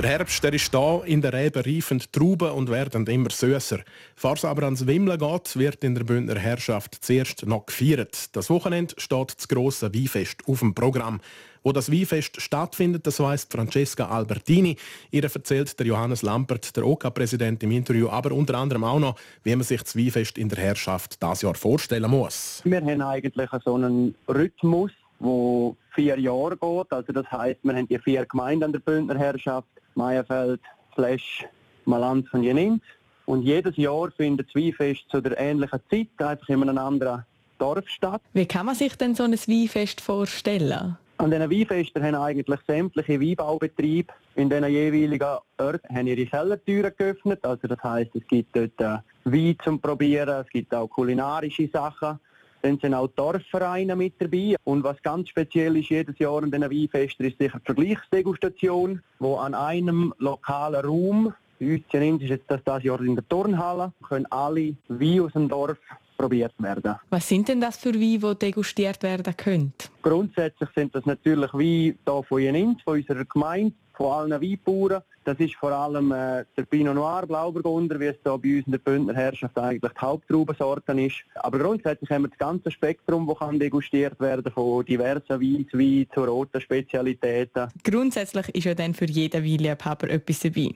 Der 0.00 0.08
Herbst 0.08 0.42
der 0.42 0.54
ist 0.54 0.72
da, 0.72 1.02
in 1.04 1.20
der 1.20 1.34
Rebe 1.34 1.62
reifen 1.66 2.02
Trauben 2.10 2.52
und 2.52 2.70
werden 2.70 3.06
immer 3.06 3.28
süßer. 3.28 3.80
Falls 4.16 4.46
aber 4.46 4.62
ans 4.62 4.86
Wimmeln 4.86 5.18
geht, 5.18 5.58
wird 5.58 5.84
in 5.84 5.94
der 5.94 6.04
Bündner 6.04 6.38
Herrschaft 6.38 7.04
zuerst 7.04 7.44
noch 7.44 7.66
gefeiert. 7.66 8.34
Das 8.34 8.48
Wochenende 8.48 8.94
steht 8.96 9.34
das 9.36 9.46
grosse 9.46 9.92
Weinfest 9.92 10.38
auf 10.46 10.60
dem 10.60 10.74
Programm. 10.74 11.20
Wo 11.62 11.72
das 11.72 11.92
Weinfest 11.92 12.40
stattfindet, 12.40 13.06
das 13.06 13.20
weiss 13.20 13.46
Francesca 13.50 14.08
Albertini. 14.08 14.76
Ihr 15.10 15.24
erzählt 15.24 15.78
der 15.78 15.86
Johannes 15.86 16.22
Lampert, 16.22 16.74
der 16.74 16.86
OK-Präsident 16.86 17.62
im 17.62 17.70
Interview, 17.70 18.08
aber 18.08 18.32
unter 18.32 18.54
anderem 18.54 18.84
auch 18.84 19.00
noch, 19.00 19.16
wie 19.42 19.54
man 19.54 19.64
sich 19.64 19.82
das 19.82 19.94
Weinfest 19.94 20.38
in 20.38 20.48
der 20.48 20.60
Herrschaft 20.60 21.22
das 21.22 21.42
Jahr 21.42 21.56
vorstellen 21.56 22.10
muss. 22.10 22.62
Wir 22.64 22.80
haben 22.80 23.02
eigentlich 23.02 23.50
so 23.66 23.74
einen 23.74 24.14
Rhythmus, 24.26 24.92
wo 25.18 25.76
vier 25.94 26.18
Jahre 26.18 26.56
geht. 26.56 26.90
Also 26.90 27.12
das 27.12 27.30
heißt, 27.30 27.60
wir 27.64 27.74
haben 27.74 27.86
die 27.86 27.98
vier 27.98 28.24
Gemeinden 28.24 28.64
an 28.64 28.72
der 28.72 28.78
Bündner 28.78 29.18
Herrschaft 29.18 29.68
Meierfeld, 29.94 30.60
Flesch, 30.94 31.44
Malanz 31.84 32.26
und 32.32 32.42
Jenins. 32.42 32.82
Und 33.26 33.42
jedes 33.42 33.76
Jahr 33.76 34.10
findet 34.10 34.48
das 34.48 34.54
Weinfest 34.54 35.04
zu 35.10 35.20
der 35.20 35.38
ähnlichen 35.38 35.80
Zeit, 35.90 36.08
einfach 36.18 36.48
in 36.48 36.62
einem 36.62 36.78
anderen 36.78 37.24
Dorf 37.58 37.88
statt. 37.88 38.22
Wie 38.32 38.46
kann 38.46 38.66
man 38.66 38.74
sich 38.74 38.96
denn 38.96 39.14
so 39.14 39.22
ein 39.22 39.32
Weinfest 39.32 40.00
vorstellen? 40.00 40.96
An 41.18 41.30
diesen 41.30 41.50
Weinfesten 41.50 42.02
haben 42.02 42.14
eigentlich 42.14 42.60
sämtliche 42.66 43.20
Weinbaubetriebe 43.20 44.12
in 44.36 44.48
diesen 44.48 44.68
jeweiligen 44.68 45.38
Orten 45.58 45.94
haben 45.94 46.06
ihre 46.06 46.24
Kellertüren 46.24 46.92
geöffnet. 46.96 47.44
Also 47.44 47.68
das 47.68 47.82
heißt, 47.82 48.10
es 48.14 48.26
gibt 48.26 48.56
dort 48.56 48.80
äh, 48.80 48.98
Wein 49.24 49.56
zum 49.62 49.78
Probieren, 49.80 50.40
es 50.40 50.48
gibt 50.48 50.74
auch 50.74 50.88
kulinarische 50.88 51.68
Sachen. 51.68 52.18
Dann 52.62 52.78
sind 52.78 52.94
auch 52.94 53.08
Dorfvereine 53.08 53.96
mit 53.96 54.14
dabei. 54.18 54.56
Und 54.64 54.84
was 54.84 55.02
ganz 55.02 55.28
speziell 55.28 55.76
ist 55.76 55.90
jedes 55.90 56.18
Jahr 56.18 56.42
an 56.42 56.50
diesen 56.50 56.70
Weinfesten, 56.70 57.26
ist 57.26 57.38
sicher 57.38 57.58
die 57.58 57.64
Vergleichsdegustation, 57.64 59.02
wo 59.18 59.36
an 59.36 59.54
einem 59.54 60.14
lokalen 60.18 60.84
Raum, 60.84 61.34
bei 61.58 61.74
uns 62.10 62.22
ist 62.22 62.30
jetzt 62.30 62.50
das, 62.50 62.60
das 62.64 62.82
Jahr 62.82 63.00
in 63.00 63.16
der 63.16 63.28
Turnhalle, 63.28 63.92
können 64.08 64.26
alle 64.30 64.74
Weine 64.88 65.22
aus 65.22 65.32
dem 65.32 65.48
Dorf 65.48 65.76
probiert 66.16 66.54
werden. 66.58 66.96
Was 67.08 67.28
sind 67.28 67.48
denn 67.48 67.60
das 67.60 67.78
für 67.78 67.94
Weine, 67.94 68.34
die 68.34 68.38
degustiert 68.38 69.02
werden 69.02 69.36
können? 69.36 69.72
Grundsätzlich 70.02 70.68
sind 70.74 70.94
das 70.94 71.06
natürlich 71.06 71.52
Weine 71.52 71.62
hier 71.62 72.22
von 72.28 72.40
Jenins, 72.40 72.82
von 72.82 72.98
unserer 72.98 73.24
Gemeinde, 73.24 73.74
von 73.94 74.12
allen 74.12 74.42
Weinbauern. 74.42 75.02
Das 75.30 75.38
ist 75.38 75.54
vor 75.54 75.70
allem 75.70 76.10
äh, 76.10 76.44
der 76.56 76.64
Pinot 76.64 76.96
Noir, 76.96 77.24
Blauburgunder, 77.24 78.00
wie 78.00 78.06
es 78.06 78.16
da 78.24 78.36
bei 78.36 78.56
uns 78.56 78.66
in 78.66 78.72
der 78.72 78.80
Bündner 78.80 79.14
Herrschaft 79.14 79.56
eigentlich 79.56 79.92
die 79.92 80.00
Haupttraubensorten 80.00 80.98
ist. 80.98 81.18
Aber 81.36 81.60
grundsätzlich 81.60 82.10
haben 82.10 82.22
wir 82.22 82.30
das 82.30 82.38
ganze 82.38 82.68
Spektrum, 82.72 83.28
das 83.28 83.38
kann 83.38 83.60
degustiert 83.60 84.18
werden, 84.18 84.50
von 84.52 84.84
diversen 84.84 85.40
Weißweinen 85.40 86.08
zu 86.12 86.24
roten 86.24 86.60
Spezialitäten. 86.60 87.68
Grundsätzlich 87.84 88.48
ist 88.56 88.64
ja 88.64 88.74
dann 88.74 88.92
für 88.92 89.04
jeden 89.04 89.44
Weinliebhaber 89.44 90.10
etwas 90.10 90.40
dabei. 90.40 90.70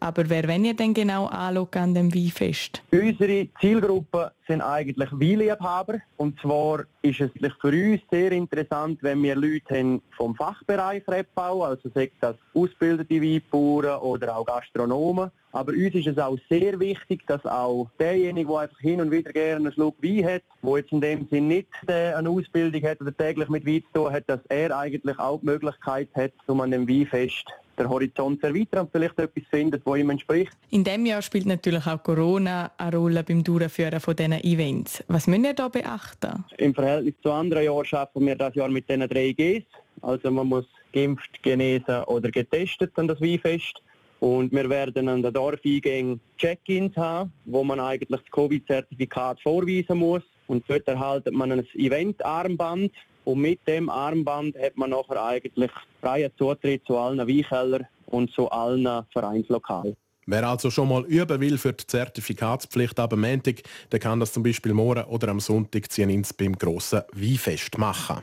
Aber 0.00 0.28
wer 0.28 0.46
wenn 0.48 0.66
ihr 0.66 0.74
denn 0.74 0.92
genau 0.92 1.24
anschaut 1.28 1.74
an 1.74 1.94
dem 1.94 2.14
Weinfest? 2.14 2.82
Unsere 2.92 3.48
Zielgruppe 3.58 4.32
sind 4.46 4.60
eigentlich 4.60 5.10
Weinliebhaber. 5.12 5.98
Und 6.16 6.38
zwar 6.40 6.84
ist 7.02 7.20
es 7.20 7.30
für 7.60 7.68
uns 7.68 8.00
sehr 8.10 8.32
interessant, 8.32 8.98
wenn 9.02 9.22
wir 9.22 9.36
Leute 9.36 9.78
haben 9.78 10.02
vom 10.16 10.34
Fachbereich 10.34 11.02
Rebbau, 11.08 11.62
also 11.62 11.88
sagt 11.94 12.12
das 12.20 12.36
ausgebildete 12.54 13.20
Weinbauern 13.20 14.00
oder 14.00 14.36
auch 14.36 14.44
Gastronomen. 14.44 15.30
Aber 15.52 15.72
uns 15.72 15.94
ist 15.94 16.08
es 16.08 16.18
auch 16.18 16.36
sehr 16.48 16.80
wichtig, 16.80 17.24
dass 17.28 17.46
auch 17.46 17.88
derjenige, 18.00 18.48
der 18.48 18.58
einfach 18.58 18.80
hin 18.80 19.00
und 19.00 19.12
wieder 19.12 19.32
gerne 19.32 19.56
einen 19.56 19.72
Schluck 19.72 19.94
Wein 20.02 20.24
hat, 20.24 20.42
der 20.62 20.76
jetzt 20.78 20.92
in 20.92 21.00
dem 21.00 21.28
Sinn 21.28 21.46
nicht 21.46 21.68
eine 21.86 22.28
Ausbildung 22.28 22.82
hat 22.82 23.00
oder 23.00 23.16
täglich 23.16 23.48
mit 23.48 23.64
Wein 23.64 23.84
zu 23.92 24.00
tun 24.00 24.12
hat, 24.12 24.24
dass 24.26 24.40
er 24.48 24.76
eigentlich 24.76 25.18
auch 25.18 25.38
die 25.38 25.46
Möglichkeit 25.46 26.08
hat, 26.14 26.32
um 26.48 26.60
an 26.60 26.72
dem 26.72 26.88
Weinfest 26.88 27.46
den 27.78 27.88
Horizont 27.88 28.42
erweitern 28.42 28.80
und 28.80 28.92
vielleicht 28.92 29.18
etwas 29.18 29.44
findet, 29.50 29.86
das 29.86 29.96
ihm 29.96 30.10
entspricht. 30.10 30.52
In 30.70 30.84
diesem 30.84 31.06
Jahr 31.06 31.22
spielt 31.22 31.46
natürlich 31.46 31.86
auch 31.86 32.02
Corona 32.02 32.70
eine 32.76 32.96
Rolle 32.96 33.22
beim 33.22 33.42
Durchführen 33.42 34.00
von 34.00 34.16
diesen 34.16 34.32
Events. 34.44 35.02
Was 35.08 35.26
müssen 35.26 35.42
wir 35.44 35.54
da 35.54 35.68
beachten? 35.68 36.44
Im 36.58 36.74
Verhältnis 36.74 37.14
zu 37.22 37.32
anderen 37.32 37.64
Jahren 37.64 37.84
schaffen 37.84 38.26
wir 38.26 38.36
das 38.36 38.54
Jahr 38.54 38.68
mit 38.68 38.88
diesen 38.88 39.08
drei 39.08 39.32
Gs. 39.32 39.64
Also 40.02 40.30
man 40.30 40.46
muss 40.46 40.66
geimpft, 40.92 41.42
genesen 41.42 42.04
oder 42.04 42.30
getestet 42.30 42.92
an 42.96 43.08
das 43.08 43.20
Weinfest. 43.20 43.80
Und 44.20 44.52
wir 44.52 44.70
werden 44.70 45.08
an 45.08 45.22
den 45.22 45.32
Dorfeingängen 45.34 46.20
Check-ins 46.38 46.96
haben, 46.96 47.32
wo 47.44 47.62
man 47.62 47.80
eigentlich 47.80 48.08
das 48.08 48.30
Covid-Zertifikat 48.30 49.40
vorweisen 49.42 49.98
muss. 49.98 50.22
Und 50.46 50.64
dort 50.68 50.86
erhält 50.88 51.30
man 51.32 51.52
ein 51.52 51.66
Event-Armband. 51.74 52.92
Und 53.24 53.40
mit 53.40 53.66
dem 53.66 53.88
Armband 53.88 54.56
hat 54.58 54.76
man 54.76 54.90
nachher 54.90 55.22
eigentlich 55.24 55.70
freien 56.00 56.30
Zutritt 56.36 56.84
zu 56.86 56.96
allen 56.96 57.18
Weinkellern 57.18 57.86
und 58.06 58.30
zu 58.32 58.50
allen 58.50 59.04
Vereinslokalen. 59.12 59.96
Wer 60.26 60.48
also 60.48 60.70
schon 60.70 60.88
mal 60.88 61.04
üben 61.04 61.40
will 61.40 61.58
für 61.58 61.72
die 61.72 61.86
Zertifikatspflicht 61.86 62.98
ab 62.98 63.14
Montag, 63.14 63.62
der 63.92 63.98
kann 63.98 64.20
das 64.20 64.32
zum 64.32 64.42
Beispiel 64.42 64.72
morgen 64.72 65.04
oder 65.04 65.28
am 65.28 65.40
Sonntag 65.40 65.98
ins 65.98 66.32
beim 66.32 66.56
grossen 66.56 67.02
Weinfest 67.12 67.76
machen. 67.76 68.22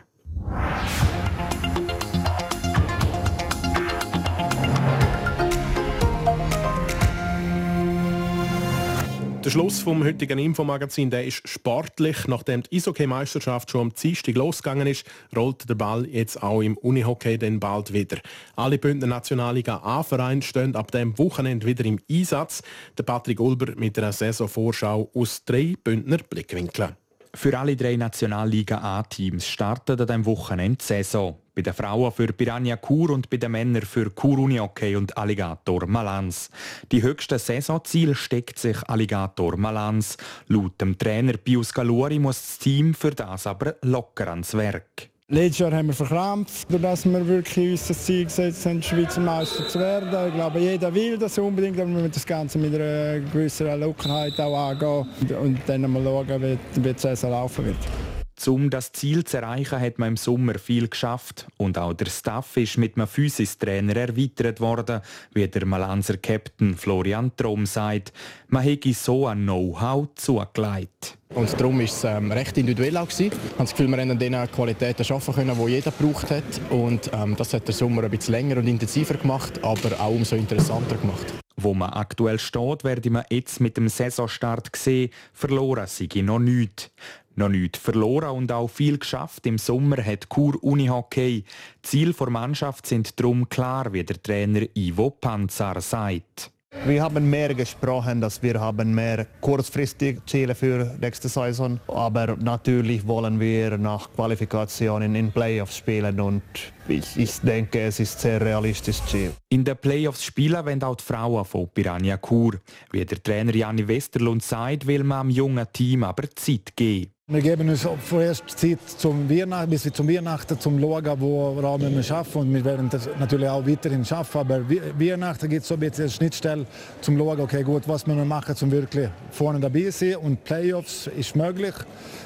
Der 9.43 9.49
Schluss 9.49 9.80
vom 9.80 10.04
heutigen 10.04 10.38
Infomagazin 10.38 11.10
der 11.10 11.25
ist 11.25 11.49
sportlich. 11.49 12.27
Nachdem 12.27 12.62
die 12.62 12.75
Eishockey-Meisterschaft 12.75 13.71
schon 13.71 13.82
am 13.82 13.93
Dienstag 13.93 14.36
losgegangen 14.36 14.86
ist, 14.86 15.04
rollt 15.36 15.67
der 15.67 15.73
Ball 15.73 16.06
jetzt 16.06 16.43
auch 16.43 16.62
im 16.62 16.77
Unihockey 16.77 17.39
dann 17.39 17.60
bald 17.60 17.91
wieder. 17.91 18.17
Alle 18.56 18.77
Bündner 18.77 19.08
Nationalliga 19.08 19.77
A-Vereine 19.77 20.43
stehen 20.43 20.75
ab 20.75 20.91
dem 20.91 21.17
Wochenende 21.17 21.65
wieder 21.65 21.86
im 21.86 21.99
Einsatz. 22.08 22.62
Der 22.99 23.04
Patrick 23.04 23.39
Ulber 23.39 23.73
mit 23.77 23.97
einer 23.97 24.12
Saisonvorschau 24.12 25.10
aus 25.15 25.43
drei 25.43 25.75
Bündner 25.84 26.19
Blickwinkeln. 26.19 26.95
Für 27.34 27.58
alle 27.58 27.78
drei 27.78 27.96
Nationalliga 27.96 28.80
A-Teams 28.80 29.48
startet 29.48 30.02
an 30.02 30.08
diesem 30.08 30.26
Wochenende 30.26 30.78
die 30.78 30.84
Saison. 30.84 31.38
Bei 31.56 31.62
den 31.62 31.74
Frauen 31.74 32.12
für 32.12 32.28
Piranha 32.28 32.78
Chur 32.78 33.12
und 33.12 33.30
bei 33.30 33.38
den 33.38 33.52
Männern 33.52 33.84
für 33.84 34.13
Chur 34.13 34.38
Unihockey 34.38 34.98
und 34.98 35.17
Alligator 35.17 35.88
Malans. 35.88 36.50
Die 36.91 37.02
höchste 37.02 37.39
Saisonziel 37.39 38.15
steckt 38.15 38.60
sich 38.60 38.78
Alligator 38.89 39.56
Malans. 39.56 40.17
Laut 40.48 40.80
dem 40.82 40.98
Trainer 40.98 41.38
Pius 41.38 41.74
Galuri 41.74 42.20
muss 42.20 42.41
das 42.41 42.60
Team 42.60 42.94
für 42.94 43.12
das 43.12 43.48
aber 43.48 43.76
locker 43.82 44.28
ans 44.30 44.54
Werk. 44.54 45.11
Letztes 45.34 45.60
Jahr 45.60 45.72
haben 45.72 45.88
wir 45.88 45.94
verkrampft, 45.94 46.67
dass 46.84 47.06
wir 47.06 47.26
wirklich 47.26 47.72
uns 47.72 47.88
das 47.88 48.04
Ziel 48.04 48.26
gesetzt 48.26 48.65
haben, 48.65 48.84
Schweizer 48.84 49.22
Meister 49.22 49.65
zu 49.65 49.80
werden. 49.80 50.10
Ich 50.28 50.34
glaube, 50.34 50.60
jeder 50.60 50.94
will 50.94 51.17
das 51.17 51.38
unbedingt, 51.38 51.80
aber 51.80 51.88
wir 51.88 52.00
müssen 52.00 52.12
das 52.12 52.26
Ganze 52.26 52.58
mit 52.58 52.76
einer 52.76 53.22
gewissen 53.32 53.80
Lockerheit 53.80 54.38
auch 54.41 54.72
angehen 54.72 55.06
und 55.41 55.58
dann 55.67 55.89
mal 55.89 56.04
schauen, 56.04 56.41
wie, 56.41 56.58
die 56.82 57.00
Saison 57.00 57.32
laufen 57.32 57.65
wird. 57.65 58.20
Um 58.47 58.69
das 58.69 58.91
Ziel 58.91 59.23
zu 59.23 59.38
erreichen, 59.38 59.80
hat 59.80 59.99
man 59.99 60.10
im 60.10 60.17
Sommer 60.17 60.58
viel 60.58 60.88
geschafft 60.88 61.47
und 61.58 61.77
auch 61.77 61.93
der 61.93 62.08
Staff 62.08 62.58
ist 62.58 62.77
mit 62.77 62.95
einem 62.95 63.08
Physistrainer 63.08 63.95
erweitert 63.95 64.60
worden, 64.60 65.01
wie 65.34 65.47
der 65.47 65.65
Malanser 65.65 66.17
Captain 66.17 66.75
Florian 66.75 67.32
Trom 67.36 67.65
sagt. 67.65 68.13
Man 68.47 68.63
hätte 68.63 68.93
so 68.93 69.27
ein 69.27 69.43
Know-how 69.43 70.08
zugelegt. 70.15 71.17
Und 71.34 71.54
darum 71.60 71.77
war 71.77 71.86
es 71.86 72.04
ähm, 72.04 72.32
recht 72.32 72.58
individuell 72.58 72.97
auch 72.97 73.08
Ich 73.10 73.32
habe 73.32 73.38
das 73.58 73.71
Gefühl, 73.71 73.88
wir 73.88 73.97
haben 73.97 74.12
an 74.12 74.19
den 74.19 74.51
Qualitäten 74.51 75.06
arbeiten 75.10 75.34
können, 75.34 75.58
die 75.58 75.71
jeder 75.71 75.91
gebraucht 75.91 76.30
hat. 76.30 76.43
Und 76.69 77.10
ähm, 77.13 77.36
das 77.38 77.54
hat 77.54 77.67
der 77.67 77.73
Sommer 77.73 78.04
ein 78.04 78.12
bisschen 78.12 78.34
länger 78.34 78.58
und 78.58 78.67
intensiver 78.67 79.13
gemacht, 79.13 79.63
aber 79.63 79.99
auch 79.99 80.12
umso 80.12 80.36
interessanter 80.36 80.97
gemacht. 80.97 81.25
Wo 81.58 81.73
man 81.73 81.91
aktuell 81.91 82.39
steht, 82.39 82.84
werde 82.84 83.10
man 83.12 83.23
jetzt 83.30 83.60
mit 83.60 83.77
dem 83.77 83.88
Saisonstart 83.88 84.75
sehen, 84.75 85.12
verloren 85.32 85.86
sei 85.86 86.08
noch 86.21 86.39
nichts. 86.39 86.89
Noch 87.36 87.50
nichts 87.50 87.80
verloren 87.80 88.32
und 88.32 88.52
auch 88.52 88.70
viel 88.70 88.98
geschafft. 88.98 89.46
Im 89.46 89.58
Sommer 89.58 90.04
hat 90.04 90.30
Kur 90.30 90.62
Unihockey. 90.62 91.44
Ziel 91.82 92.13
der 92.13 92.30
Mannschaft 92.30 92.86
sind 92.86 93.20
darum 93.20 93.48
klar, 93.48 93.94
wie 93.94 94.04
der 94.04 94.22
Trainer 94.22 94.65
Ivo 94.76 95.10
Panzar 95.10 95.80
sagt. 95.82 96.52
Wir 96.86 97.04
haben 97.04 97.30
mehr 97.30 97.54
gesprochen, 97.54 98.22
dass 98.22 98.41
wir 98.41 98.60
haben 98.60 98.96
mehr 98.96 99.28
kurzfristige 99.41 100.26
Ziele 100.26 100.56
für 100.56 100.98
nächste 101.02 101.28
Saison. 101.28 101.80
Aber 101.88 102.38
natürlich 102.38 103.06
wollen 103.06 103.39
wir 103.39 103.78
nach 103.78 104.10
Qualifikationen 104.13 105.13
in 105.15 105.32
Playoffs 105.32 105.78
spielen 105.78 106.20
und 106.22 106.41
ich, 106.88 107.17
ich 107.17 107.39
denke, 107.41 107.82
es 107.82 108.00
ist 108.00 108.22
sehr 108.22 108.41
realistisches 108.41 109.06
Ziel. 109.06 109.32
In 109.50 109.65
den 109.65 109.78
Playoffs 109.78 110.24
spielen 110.24 110.65
wollen 110.65 110.84
auch 110.84 110.96
die 110.96 111.04
Frauen 111.04 111.46
von 111.46 111.70
Piranha 111.70 112.17
Kur. 112.17 112.54
Wie 112.91 113.06
der 113.06 113.22
Trainer 113.22 113.54
Janni 113.54 113.88
Westerlund 113.88 114.41
sagt, 114.41 114.88
will 114.88 115.04
man 115.04 115.20
am 115.20 115.30
jungen 115.30 115.67
Team 115.74 116.04
aber 116.04 116.30
Zeit 116.36 116.76
geben. 116.76 117.12
Wir 117.32 117.39
geben 117.39 117.70
uns 117.70 117.88
vorerst 118.04 118.44
Zeit 118.50 118.80
zum 118.86 119.30
Weihnachten, 119.30 119.70
bis 119.70 119.84
zum 119.84 120.06
Weihnachten 120.10 120.60
zum 120.60 120.82
Schauen, 120.82 121.22
wo 121.22 121.56
wir 121.56 122.04
schaffen. 122.04 122.41
Und 122.41 122.54
wir 122.54 122.65
werden 122.65 122.89
natürlich 123.20 123.48
auch 123.48 123.65
weiterhin 123.65 124.04
schaffen. 124.04 124.39
Aber 124.39 124.70
Weihnachten 124.70 125.48
gibt 125.48 125.62
es 125.62 125.70
so 125.70 125.76
ein 125.76 125.80
bisschen 125.80 126.04
eine 126.04 126.12
Schnittstelle 126.12 126.65
zum 127.00 127.17
Schauen, 127.17 127.39
okay, 127.39 127.63
gut, 127.63 127.88
was 127.88 128.06
wir 128.06 128.15
machen, 128.15 128.54
um 128.62 128.72
wirklich 128.72 129.08
vorne 129.30 129.62
dabei 129.62 129.84
zu 129.91 129.91
sein. 129.91 130.15
Und 130.17 130.44
Playoffs 130.44 131.08
ist 131.08 131.38
möglich. 131.38 131.74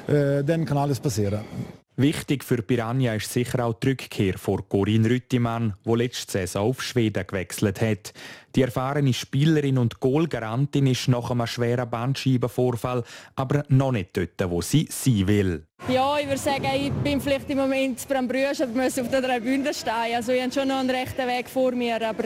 Äh, 0.08 0.42
dann 0.42 0.64
kann 0.64 0.76
alles 0.76 0.98
passieren. 0.98 1.44
Wichtig 1.98 2.44
für 2.44 2.60
Piranha 2.60 3.14
ist 3.14 3.32
sicher 3.32 3.64
auch 3.64 3.74
die 3.74 3.90
Rückkehr 3.90 4.36
vor 4.36 4.68
Corinne 4.68 5.08
Rüttimann, 5.08 5.74
die 5.86 5.94
letzte 5.94 6.32
Saison 6.32 6.70
auf 6.70 6.82
Schweden 6.82 7.24
gewechselt 7.26 7.80
hat. 7.80 8.12
Die 8.56 8.62
erfahrene 8.62 9.12
Spielerin 9.12 9.76
und 9.76 10.00
Goalgarantin 10.00 10.86
ist 10.86 11.08
nach 11.08 11.30
einem 11.30 11.46
schweren 11.46 11.90
Bandscheibenvorfall 11.90 13.04
aber 13.34 13.64
noch 13.68 13.92
nicht 13.92 14.16
dort, 14.16 14.50
wo 14.50 14.62
sie 14.62 14.88
sein 14.90 15.28
will. 15.28 15.66
Ja, 15.90 16.18
ich 16.18 16.26
würde 16.26 16.38
sagen, 16.38 16.64
ich 16.74 16.90
bin 16.90 17.20
vielleicht 17.20 17.50
im 17.50 17.58
Moment 17.58 18.08
beim 18.08 18.26
Brüsch, 18.26 18.62
aber 18.62 18.82
muss 18.82 18.98
auf 18.98 19.10
der 19.10 19.22
Tribüne 19.22 19.74
stehen. 19.74 20.16
Also 20.16 20.32
ich 20.32 20.40
habe 20.40 20.50
schon 20.50 20.68
noch 20.68 20.78
einen 20.78 20.88
rechten 20.88 21.28
Weg 21.28 21.50
vor 21.50 21.72
mir, 21.72 21.96
aber 22.08 22.24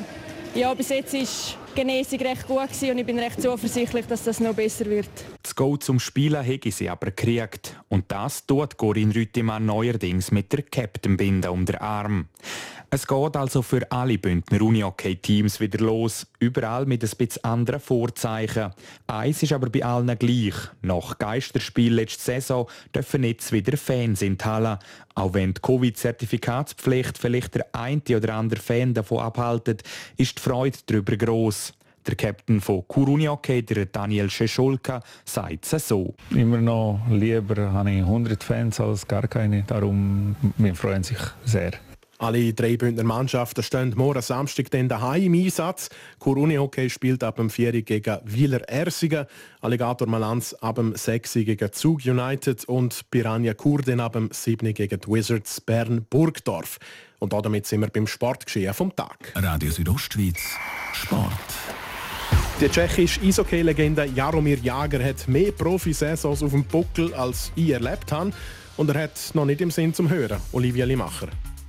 ja, 0.55 0.73
bis 0.75 0.90
jetzt 0.90 1.14
ist 1.14 1.57
die 1.75 1.81
Genesung 1.81 2.21
recht 2.21 2.47
gut 2.47 2.62
gewesen 2.62 2.90
und 2.90 2.99
ich 2.99 3.07
bin 3.07 3.19
recht 3.19 3.43
zuversichtlich, 3.43 4.07
dass 4.07 4.23
das 4.25 4.38
noch 4.38 4.55
besser 4.55 4.87
wird. 4.87 5.09
Das 5.43 5.55
Go 5.57 5.77
zum 5.77 5.99
Spielen 5.99 6.43
hätte 6.43 6.71
sie 6.71 6.88
aber 6.88 7.07
gekriegt. 7.07 7.77
Und 7.88 8.05
das 8.12 8.47
tut 8.47 8.77
Corinne 8.77 9.14
Rüttimann 9.14 9.66
neuerdings 9.66 10.31
mit 10.31 10.53
der 10.53 10.62
Captain-Binde 10.62 11.51
um 11.51 11.66
den 11.66 11.77
Arm. 11.77 12.29
Es 12.92 13.07
geht 13.07 13.37
also 13.37 13.62
für 13.62 13.88
alle 13.92 14.18
Bündner 14.18 14.62
Unihockey-Teams 14.62 15.61
wieder 15.61 15.79
los, 15.79 16.26
überall 16.40 16.87
mit 16.87 17.05
ein 17.05 17.11
bisschen 17.16 17.44
anderen 17.44 17.79
Vorzeichen. 17.79 18.72
Eins 19.07 19.44
ist 19.44 19.53
aber 19.53 19.70
bei 19.70 19.85
allen 19.85 20.18
gleich. 20.18 20.55
Nach 20.83 21.16
Geisterspiel 21.16 21.94
letzte 21.94 22.24
Saison 22.24 22.68
dürfen 22.92 23.22
jetzt 23.22 23.53
wieder 23.53 23.76
Fans 23.76 24.22
in 24.22 24.37
die 24.37 24.44
Halle. 24.44 24.81
Auch 25.14 25.35
wenn 25.35 25.55
die 25.55 25.61
Covid-Zertifikatspflicht 25.61 27.16
vielleicht 27.16 27.55
der 27.55 27.66
eine 27.72 28.03
oder 28.16 28.35
andere 28.35 28.61
Fan 28.61 28.92
davon 28.92 29.20
abhaltet, 29.20 29.85
ist 30.16 30.38
die 30.38 30.42
Freude 30.42 30.79
darüber 30.87 31.16
gross. 31.16 31.72
Der 32.09 32.16
Captain 32.16 32.61
von 32.61 32.88
Kurunihockey, 32.88 33.62
der 33.62 33.87
Daniel 33.87 34.29
Schescholka, 34.29 35.00
sagt 35.24 35.72
es 35.72 35.87
so. 35.87 36.14
Immer 36.31 36.61
noch 36.61 36.98
lieber 37.09 37.70
habe 37.70 37.92
ich 37.92 38.00
100 38.00 38.42
Fans 38.42 38.81
als 38.81 39.07
gar 39.07 39.29
keine. 39.29 39.62
Darum 39.62 40.35
wir 40.57 40.74
freuen 40.74 41.05
sich 41.05 41.18
sehr. 41.44 41.72
Alle 42.20 42.52
drei 42.52 42.76
Bündner 42.76 43.02
Mannschaften 43.02 43.62
stehen 43.62 43.94
morgen 43.96 44.20
Samstag 44.20 44.70
dann 44.72 44.90
daheim 44.90 45.33
im 45.33 45.42
Einsatz. 45.46 45.88
Kuruni 46.18 46.56
Hockey 46.56 46.90
spielt 46.90 47.24
ab 47.24 47.37
dem 47.37 47.48
4 47.48 47.80
gegen 47.80 48.18
Wieler 48.24 48.61
Ersingen, 48.68 49.24
Alligator 49.62 50.06
Malanz 50.06 50.52
ab 50.61 50.74
dem 50.74 50.94
6 50.94 51.33
gegen 51.33 51.72
Zug 51.72 52.04
United 52.04 52.66
und 52.66 53.11
Piranha 53.11 53.54
Kur 53.54 53.80
dann 53.80 54.00
ab 54.00 54.12
dem 54.12 54.28
7 54.30 54.74
gegen 54.74 55.00
die 55.00 55.09
Wizards 55.09 55.62
Bern 55.62 56.04
Burgdorf. 56.11 56.78
Und 57.20 57.33
damit 57.33 57.66
sind 57.66 57.80
wir 57.80 57.88
beim 57.88 58.06
Sportgeschehen 58.06 58.74
vom 58.74 58.94
Tag. 58.94 59.33
Radio 59.37 59.70
Südostschweiz, 59.70 60.59
Sport. 60.92 61.33
Die 62.61 62.68
tschechische 62.68 63.22
Eishockey-Legende 63.22 64.04
Jaromir 64.14 64.59
Jager 64.59 65.02
hat 65.02 65.26
mehr 65.26 65.52
Profisaisons 65.52 66.42
auf 66.42 66.50
dem 66.50 66.64
Buckel, 66.64 67.14
als 67.14 67.50
ich 67.56 67.70
erlebt 67.70 68.12
habe. 68.12 68.33
Und 68.76 68.90
er 68.90 69.04
hat 69.04 69.18
noch 69.33 69.46
nicht 69.46 69.62
im 69.62 69.70
Sinn 69.70 69.94
zum 69.94 70.11
Hören, 70.11 70.38
Olivia 70.52 70.85
Limacher. 70.85 71.28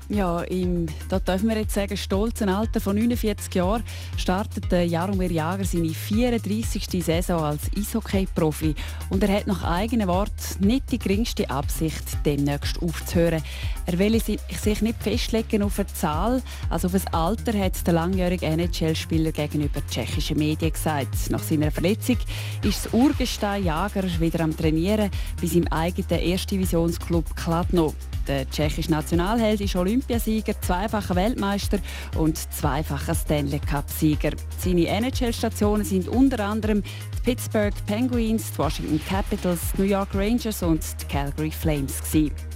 Ja, 0.09 0.41
im, 0.41 0.87
da 1.07 1.19
dürfen 1.19 1.47
wir 1.47 1.57
jetzt 1.57 1.73
sagen, 1.73 1.95
stolzen 1.95 2.49
Alter 2.49 2.81
von 2.81 2.97
49 2.97 3.55
Jahren 3.55 3.83
startet 4.17 4.71
Jaromir 4.71 5.31
Jager 5.31 5.63
seine 5.63 5.89
34. 5.89 7.03
Saison 7.03 7.41
als 7.41 7.61
Eishockey-Profi. 7.77 8.75
Und 9.09 9.23
er 9.23 9.37
hat 9.37 9.47
nach 9.47 9.63
eigenen 9.63 10.07
Worten 10.07 10.31
nicht 10.59 10.91
die 10.91 10.99
geringste 10.99 11.49
Absicht, 11.49 12.03
demnächst 12.25 12.81
aufzuhören. 12.81 13.41
Er 13.85 13.99
will 13.99 14.21
sich 14.21 14.81
nicht 14.81 15.01
festlegen 15.01 15.63
auf 15.63 15.79
eine 15.79 15.87
Zahl, 15.87 16.41
also 16.69 16.87
auf 16.87 16.95
ein 16.95 17.13
Alter, 17.13 17.57
hat 17.57 17.85
der 17.87 17.93
langjährige 17.93 18.47
NHL-Spieler 18.47 19.31
gegenüber 19.31 19.81
tschechischen 19.89 20.37
Medien 20.37 20.73
gesagt. 20.73 21.29
Nach 21.29 21.41
seiner 21.41 21.71
Verletzung 21.71 22.17
ist 22.63 22.85
das 22.85 22.93
Urgestein 22.93 23.63
Jager 23.63 24.03
wieder 24.19 24.41
am 24.41 24.55
Trainieren 24.55 25.09
bei 25.39 25.47
seinem 25.47 25.67
eigenen 25.67 26.19
Erstdivisionsklub 26.19 27.35
Kladno. 27.35 27.93
Der 28.27 28.49
tschechische 28.49 28.91
Nationalheld 28.91 29.61
ist 29.61 29.75
Olympiasieger, 29.75 30.59
zweifacher 30.61 31.15
Weltmeister 31.15 31.79
und 32.17 32.37
zweifacher 32.37 33.15
Stanley 33.15 33.59
Cup-Sieger. 33.59 34.31
Seine 34.57 34.87
NHL-Stationen 34.87 35.83
sind 35.83 36.07
unter 36.07 36.45
anderem 36.45 36.83
die 36.83 37.21
Pittsburgh 37.23 37.73
Penguins, 37.87 38.51
die 38.51 38.57
Washington 38.59 39.01
Capitals, 39.07 39.59
die 39.75 39.81
New 39.81 39.87
York 39.87 40.09
Rangers 40.13 40.61
und 40.63 40.83
die 41.01 41.05
Calgary 41.05 41.51
Flames. 41.51 41.99
Gewesen. 42.01 42.50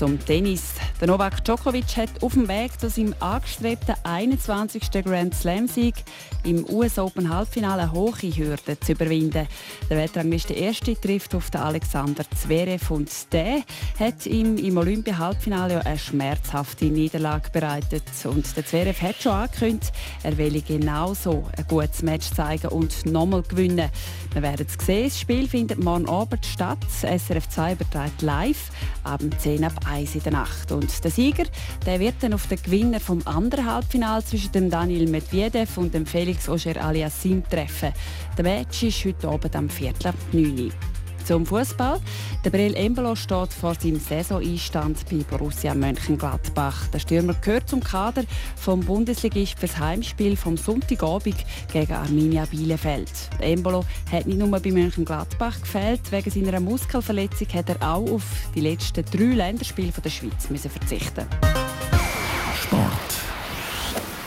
Zum 0.00 0.18
Tennis. 0.18 0.72
Der 0.98 1.08
Novak 1.08 1.44
Djokovic 1.44 1.94
hat 1.98 2.22
auf 2.22 2.32
dem 2.32 2.48
Weg 2.48 2.80
zu 2.80 2.88
seinem 2.88 3.14
angestrebten 3.20 3.96
21. 4.02 5.04
Grand 5.04 5.34
Slam-Sieg 5.34 5.94
im 6.42 6.64
US 6.70 6.98
Open 6.98 7.28
Halbfinale 7.28 7.92
hohe 7.92 8.14
Hürde 8.14 8.80
zu 8.80 8.92
überwinden. 8.92 9.46
Der 9.90 9.96
Weltrangliste 9.98 10.54
Erste 10.54 10.98
trifft 10.98 11.34
auf 11.34 11.50
den 11.50 11.60
Alexander 11.60 12.24
Zverev 12.34 12.90
und 12.90 13.10
der 13.34 13.62
hat 13.98 14.24
ihm 14.24 14.56
im 14.56 14.78
Olympia-Halbfinale 14.78 15.84
eine 15.84 15.98
schmerzhafte 15.98 16.86
Niederlage 16.86 17.50
bereitet. 17.50 18.04
Und 18.24 18.56
der 18.56 18.64
Zverev 18.64 19.02
hat 19.02 19.16
schon 19.16 19.32
angekündigt, 19.32 19.92
er 20.22 20.38
will 20.38 20.62
genauso 20.62 21.46
ein 21.58 21.66
gutes 21.68 22.02
Match 22.02 22.30
zeigen 22.30 22.68
und 22.68 23.04
nochmal 23.04 23.42
gewinnen. 23.42 23.90
Wir 24.32 24.40
werden 24.40 24.66
es 24.66 24.86
sehen. 24.86 25.10
Das 25.10 25.20
Spiel 25.20 25.46
findet 25.46 25.84
morgen 25.84 26.08
Abend 26.08 26.46
statt. 26.46 26.78
SRF 26.88 27.50
2 27.50 27.72
überträgt 27.72 28.22
live 28.22 28.70
ab 29.04 29.20
10 29.38 29.64
ab 29.64 29.89
1 29.90 30.14
in 30.14 30.22
der 30.22 30.32
Nacht. 30.32 30.72
Und 30.72 31.04
der 31.04 31.10
Sieger 31.10 31.44
der 31.86 32.00
wird 32.00 32.14
dann 32.20 32.34
auf 32.34 32.46
den 32.46 32.62
Gewinner 32.62 33.00
vom 33.00 33.20
anderen 33.26 33.66
Halbfinale 33.66 34.24
zwischen 34.24 34.52
dem 34.52 34.70
Daniel 34.70 35.08
Medvedev 35.08 35.76
und 35.78 35.94
dem 35.94 36.06
Felix 36.06 36.48
Auger-Aliassime 36.48 37.42
treffen. 37.48 37.92
Der 38.36 38.44
Match 38.44 38.82
ist 38.82 39.04
heute 39.04 39.28
Abend 39.28 39.54
am 39.56 39.68
Viertel 39.68 40.08
ab 40.08 40.16
9 40.32 40.66
Uhr. 40.66 40.99
Zum 41.30 41.46
Fußball. 41.46 42.00
Der 42.44 42.50
Brill 42.50 42.74
Embolo 42.74 43.14
steht 43.14 43.52
vor 43.52 43.76
seinem 43.76 44.00
Saisoneinstand 44.00 45.08
bei 45.08 45.18
Borussia 45.18 45.76
Mönchengladbach. 45.76 46.88
Der 46.88 46.98
Stürmer 46.98 47.34
gehört 47.34 47.68
zum 47.68 47.80
Kader 47.84 48.24
vom 48.56 48.80
Bundesligist 48.80 49.56
fürs 49.56 49.78
Heimspiel 49.78 50.36
vom 50.36 50.56
Sonntagabend 50.56 51.36
gegen 51.72 51.92
Arminia 51.92 52.46
Bielefeld. 52.46 53.12
Embolo 53.38 53.84
hat 54.10 54.26
nicht 54.26 54.40
nur 54.40 54.48
bei 54.48 54.72
Mönchengladbach 54.72 55.60
gefällt, 55.60 56.10
wegen 56.10 56.30
seiner 56.32 56.58
Muskelverletzung 56.58 57.46
hat 57.54 57.68
er 57.68 57.80
auch 57.80 58.10
auf 58.10 58.24
die 58.56 58.62
letzten 58.62 59.04
drei 59.04 59.36
Länderspiele 59.36 59.92
der 60.04 60.10
Schweiz 60.10 60.50
müssen 60.50 60.68
verzichten. 60.68 61.28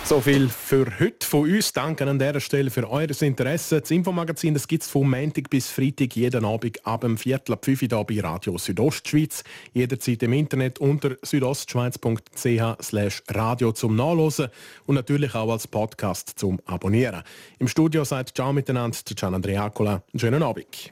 So 0.06 0.20
viel 0.20 0.50
für 0.50 1.00
heute 1.00 1.26
von 1.26 1.50
uns. 1.50 1.72
Danke 1.72 2.06
an 2.06 2.20
dieser 2.20 2.42
Stelle 2.42 2.70
für 2.70 2.89
eures 2.89 3.22
Interesse. 3.22 3.80
Das 3.80 3.89
Infomagazin 3.89 4.54
gibt 4.68 4.84
es 4.84 4.89
vom 4.89 5.10
Montag 5.10 5.50
bis 5.50 5.70
Freitag 5.70 6.18
jeden 6.18 6.44
Abend 6.44 6.86
ab 6.86 7.02
dem 7.02 7.18
Viertel 7.18 7.54
ab 7.54 7.63
5 7.63 7.84
Uhr 7.84 8.06
bei 8.06 8.20
Radio 8.20 8.58
Südostschweiz. 8.58 9.46
Jederzeit 9.72 10.22
im 10.24 10.34
Internet 10.34 10.80
unter 10.80 11.16
südostschweiz.ch 11.22 13.22
radio 13.30 13.72
zum 13.72 13.96
Nachlesen 13.96 14.50
und 14.86 14.96
natürlich 14.96 15.36
auch 15.36 15.50
als 15.50 15.70
Podcast 15.70 16.38
zum 16.38 16.60
Abonnieren. 16.66 17.24
Im 17.60 17.70
Studio 17.70 18.04
sagt 18.04 18.36
Ciao 18.36 18.52
miteinander, 18.52 18.98
Gian 19.16 19.36
Andreacola. 19.36 20.04
Einen 20.12 20.20
schönen 20.20 20.44
Abend. 20.44 20.92